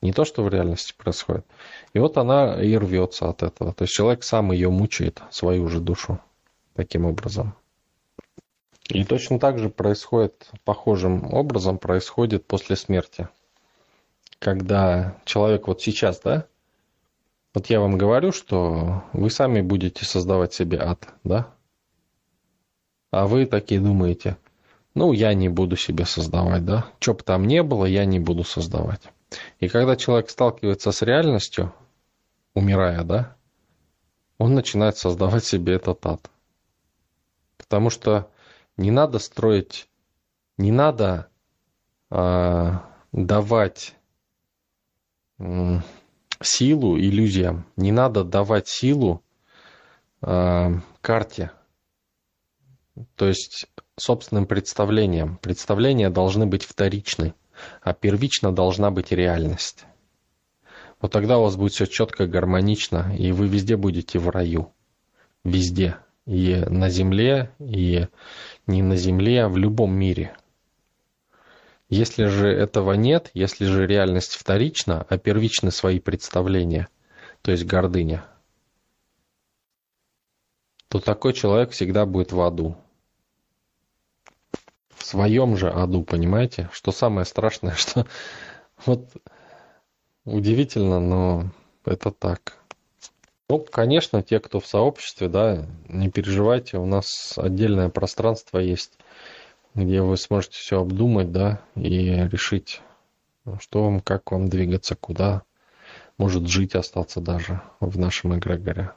Не 0.00 0.12
то, 0.12 0.24
что 0.24 0.42
в 0.42 0.48
реальности 0.48 0.94
происходит. 0.96 1.46
И 1.92 1.98
вот 1.98 2.18
она 2.18 2.62
и 2.62 2.76
рвется 2.76 3.28
от 3.28 3.42
этого. 3.42 3.72
То 3.72 3.82
есть 3.82 3.94
человек 3.94 4.22
сам 4.22 4.52
ее 4.52 4.70
мучает, 4.70 5.22
свою 5.30 5.68
же 5.68 5.80
душу, 5.80 6.20
таким 6.74 7.06
образом. 7.06 7.54
И 8.88 9.04
точно 9.04 9.38
так 9.38 9.58
же 9.58 9.68
происходит, 9.68 10.50
похожим 10.64 11.32
образом 11.32 11.78
происходит 11.78 12.46
после 12.46 12.76
смерти. 12.76 13.28
Когда 14.38 15.18
человек 15.24 15.66
вот 15.66 15.82
сейчас, 15.82 16.20
да, 16.20 16.46
вот 17.54 17.66
я 17.66 17.80
вам 17.80 17.98
говорю, 17.98 18.32
что 18.32 19.02
вы 19.12 19.30
сами 19.30 19.60
будете 19.60 20.04
создавать 20.04 20.54
себе 20.54 20.78
ад, 20.78 21.08
да? 21.24 21.52
А 23.10 23.26
вы 23.26 23.46
такие 23.46 23.80
думаете, 23.80 24.36
ну, 24.94 25.12
я 25.12 25.34
не 25.34 25.48
буду 25.48 25.76
себе 25.76 26.04
создавать, 26.04 26.64
да? 26.64 26.86
Что 27.00 27.14
бы 27.14 27.22
там 27.22 27.46
не 27.46 27.62
было, 27.62 27.84
я 27.84 28.04
не 28.04 28.20
буду 28.20 28.44
создавать. 28.44 29.02
И 29.60 29.68
когда 29.68 29.96
человек 29.96 30.30
сталкивается 30.30 30.92
с 30.92 31.02
реальностью, 31.02 31.74
умирая, 32.54 33.02
да, 33.04 33.36
он 34.38 34.54
начинает 34.54 34.96
создавать 34.96 35.44
себе 35.44 35.74
этот 35.74 36.04
ад. 36.06 36.30
Потому 37.56 37.90
что 37.90 38.30
не 38.76 38.90
надо 38.90 39.18
строить, 39.18 39.88
не 40.56 40.70
надо 40.70 41.28
э, 42.10 42.72
давать 43.12 43.94
э, 45.38 45.80
силу 46.40 46.98
иллюзиям, 46.98 47.66
не 47.76 47.92
надо 47.92 48.24
давать 48.24 48.68
силу 48.68 49.22
э, 50.22 50.70
карте, 51.00 51.50
то 53.16 53.26
есть 53.26 53.66
собственным 53.96 54.46
представлениям. 54.46 55.36
Представления 55.38 56.10
должны 56.10 56.46
быть 56.46 56.64
вторичны 56.64 57.34
а 57.82 57.94
первично 57.94 58.52
должна 58.52 58.90
быть 58.90 59.12
реальность. 59.12 59.84
Вот 61.00 61.12
тогда 61.12 61.38
у 61.38 61.42
вас 61.42 61.56
будет 61.56 61.72
все 61.72 61.86
четко, 61.86 62.26
гармонично, 62.26 63.14
и 63.16 63.32
вы 63.32 63.48
везде 63.48 63.76
будете 63.76 64.18
в 64.18 64.28
раю. 64.28 64.72
Везде. 65.44 65.96
И 66.26 66.56
на 66.68 66.90
земле, 66.90 67.52
и 67.58 68.06
не 68.66 68.82
на 68.82 68.96
земле, 68.96 69.44
а 69.44 69.48
в 69.48 69.56
любом 69.56 69.94
мире. 69.94 70.36
Если 71.88 72.26
же 72.26 72.48
этого 72.48 72.92
нет, 72.92 73.30
если 73.32 73.64
же 73.64 73.86
реальность 73.86 74.34
вторична, 74.34 75.06
а 75.08 75.16
первичны 75.16 75.70
свои 75.70 76.00
представления, 76.00 76.88
то 77.40 77.50
есть 77.50 77.64
гордыня, 77.64 78.24
то 80.88 80.98
такой 80.98 81.32
человек 81.32 81.70
всегда 81.70 82.04
будет 82.04 82.32
в 82.32 82.40
аду 82.40 82.76
своем 85.04 85.56
же 85.56 85.70
аду, 85.70 86.02
понимаете? 86.02 86.68
Что 86.72 86.92
самое 86.92 87.24
страшное, 87.24 87.74
что 87.76 88.06
вот 88.86 89.08
удивительно, 90.24 91.00
но 91.00 91.50
это 91.84 92.10
так. 92.10 92.56
Ну, 93.50 93.60
конечно, 93.60 94.22
те, 94.22 94.40
кто 94.40 94.60
в 94.60 94.66
сообществе, 94.66 95.28
да, 95.28 95.66
не 95.88 96.10
переживайте, 96.10 96.76
у 96.76 96.84
нас 96.84 97.34
отдельное 97.36 97.88
пространство 97.88 98.58
есть 98.58 98.98
где 99.74 100.02
вы 100.02 100.16
сможете 100.16 100.58
все 100.58 100.80
обдумать, 100.80 101.32
да, 101.32 101.60
и 101.76 102.28
решить, 102.30 102.80
что 103.60 103.84
вам, 103.84 104.00
как 104.00 104.30
вам 104.30 104.48
двигаться, 104.48 104.96
куда, 104.96 105.42
может 106.16 106.46
жить, 106.48 106.74
остаться 106.74 107.20
даже 107.20 107.60
в 107.80 107.98
нашем 107.98 108.36
эгрегоре. 108.36 108.92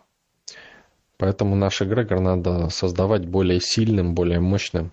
Поэтому 1.18 1.56
наш 1.56 1.82
эгрегор 1.82 2.20
надо 2.20 2.70
создавать 2.70 3.28
более 3.28 3.62
сильным, 3.62 4.16
более 4.16 4.40
мощным, 4.40 4.92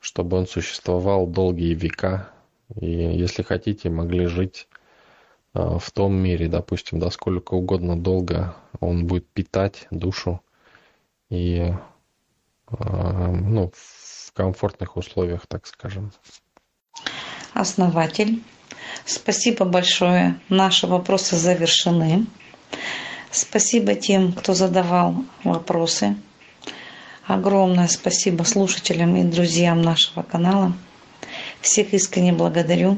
чтобы 0.00 0.36
он 0.36 0.46
существовал 0.46 1.26
долгие 1.26 1.74
века. 1.74 2.30
И 2.74 2.86
если 2.86 3.42
хотите, 3.42 3.90
могли 3.90 4.26
жить 4.26 4.68
а, 5.54 5.78
в 5.78 5.90
том 5.90 6.14
мире, 6.14 6.48
допустим, 6.48 6.98
да 6.98 7.10
сколько 7.10 7.54
угодно 7.54 7.98
долго 7.98 8.54
он 8.80 9.06
будет 9.06 9.26
питать 9.28 9.86
душу 9.90 10.40
и 11.30 11.72
а, 12.66 13.28
ну, 13.32 13.72
в 13.74 14.32
комфортных 14.32 14.96
условиях, 14.96 15.46
так 15.46 15.66
скажем. 15.66 16.12
Основатель. 17.54 18.42
Спасибо 19.04 19.64
большое. 19.64 20.38
Наши 20.48 20.86
вопросы 20.86 21.36
завершены. 21.36 22.26
Спасибо 23.30 23.94
тем, 23.94 24.32
кто 24.32 24.54
задавал 24.54 25.24
вопросы. 25.44 26.16
Огромное 27.28 27.88
спасибо 27.88 28.42
слушателям 28.44 29.14
и 29.16 29.22
друзьям 29.22 29.82
нашего 29.82 30.22
канала. 30.22 30.72
Всех 31.60 31.92
искренне 31.92 32.32
благодарю. 32.32 32.96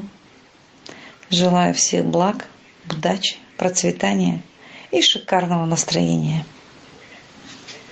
Желаю 1.29 1.73
всех 1.73 2.05
благ, 2.05 2.45
удачи, 2.89 3.35
процветания 3.57 4.41
и 4.89 5.01
шикарного 5.01 5.65
настроения. 5.65 6.45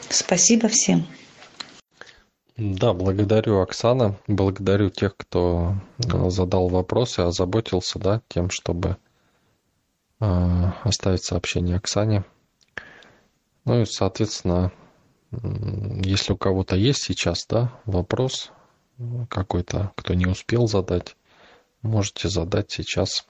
Спасибо 0.09 0.69
всем. 0.69 1.05
Да, 2.55 2.93
благодарю, 2.93 3.59
Оксана. 3.59 4.15
Благодарю 4.27 4.89
тех, 4.89 5.17
кто 5.17 5.75
э, 5.97 6.29
задал 6.29 6.69
вопросы, 6.69 7.19
озаботился 7.19 7.99
да, 7.99 8.21
тем, 8.29 8.49
чтобы 8.49 8.95
э, 10.21 10.71
оставить 10.85 11.23
сообщение 11.25 11.75
Оксане. 11.75 12.23
Ну 13.65 13.81
и, 13.81 13.85
соответственно, 13.85 14.71
если 15.31 16.33
у 16.33 16.37
кого-то 16.37 16.75
есть 16.75 17.03
сейчас 17.03 17.45
да, 17.47 17.79
вопрос 17.85 18.51
какой-то, 19.29 19.91
кто 19.95 20.13
не 20.13 20.25
успел 20.25 20.67
задать, 20.67 21.15
можете 21.81 22.29
задать 22.29 22.71
сейчас. 22.71 23.25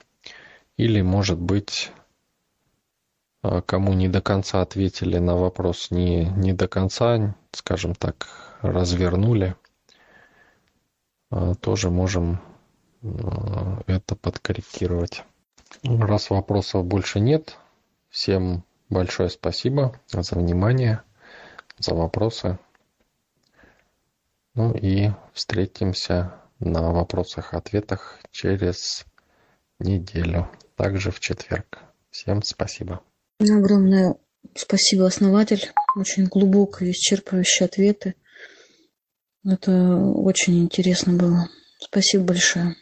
Или, 0.76 1.02
может 1.02 1.38
быть, 1.38 1.90
э, 3.42 3.60
кому 3.64 3.92
не 3.92 4.08
до 4.08 4.22
конца 4.22 4.62
ответили 4.62 5.18
на 5.18 5.36
вопрос, 5.36 5.90
не, 5.90 6.24
не 6.24 6.52
до 6.52 6.68
конца, 6.68 7.36
скажем 7.52 7.94
так, 7.94 8.28
развернули, 8.62 9.56
а, 11.30 11.54
тоже 11.54 11.90
можем 11.90 12.40
а, 13.02 13.82
это 13.86 14.16
подкорректировать. 14.16 15.24
Раз 15.84 16.30
вопросов 16.30 16.84
больше 16.84 17.20
нет, 17.20 17.56
всем 18.08 18.64
большое 18.88 19.28
спасибо 19.30 20.00
за 20.08 20.34
внимание, 20.36 21.02
за 21.80 21.94
вопросы. 21.94 22.58
Ну 24.54 24.72
и 24.74 25.10
встретимся 25.32 26.34
на 26.58 26.92
вопросах-ответах 26.92 28.18
через 28.30 29.06
неделю, 29.78 30.48
также 30.76 31.10
в 31.10 31.20
четверг. 31.20 31.80
Всем 32.10 32.42
спасибо. 32.42 33.02
Огромное 33.40 34.16
спасибо, 34.54 35.06
основатель. 35.06 35.70
Очень 35.96 36.26
глубокие, 36.26 36.92
исчерпывающие 36.92 37.64
ответы. 37.64 38.14
Это 39.44 39.96
очень 39.96 40.62
интересно 40.62 41.14
было. 41.14 41.48
Спасибо 41.78 42.24
большое. 42.24 42.76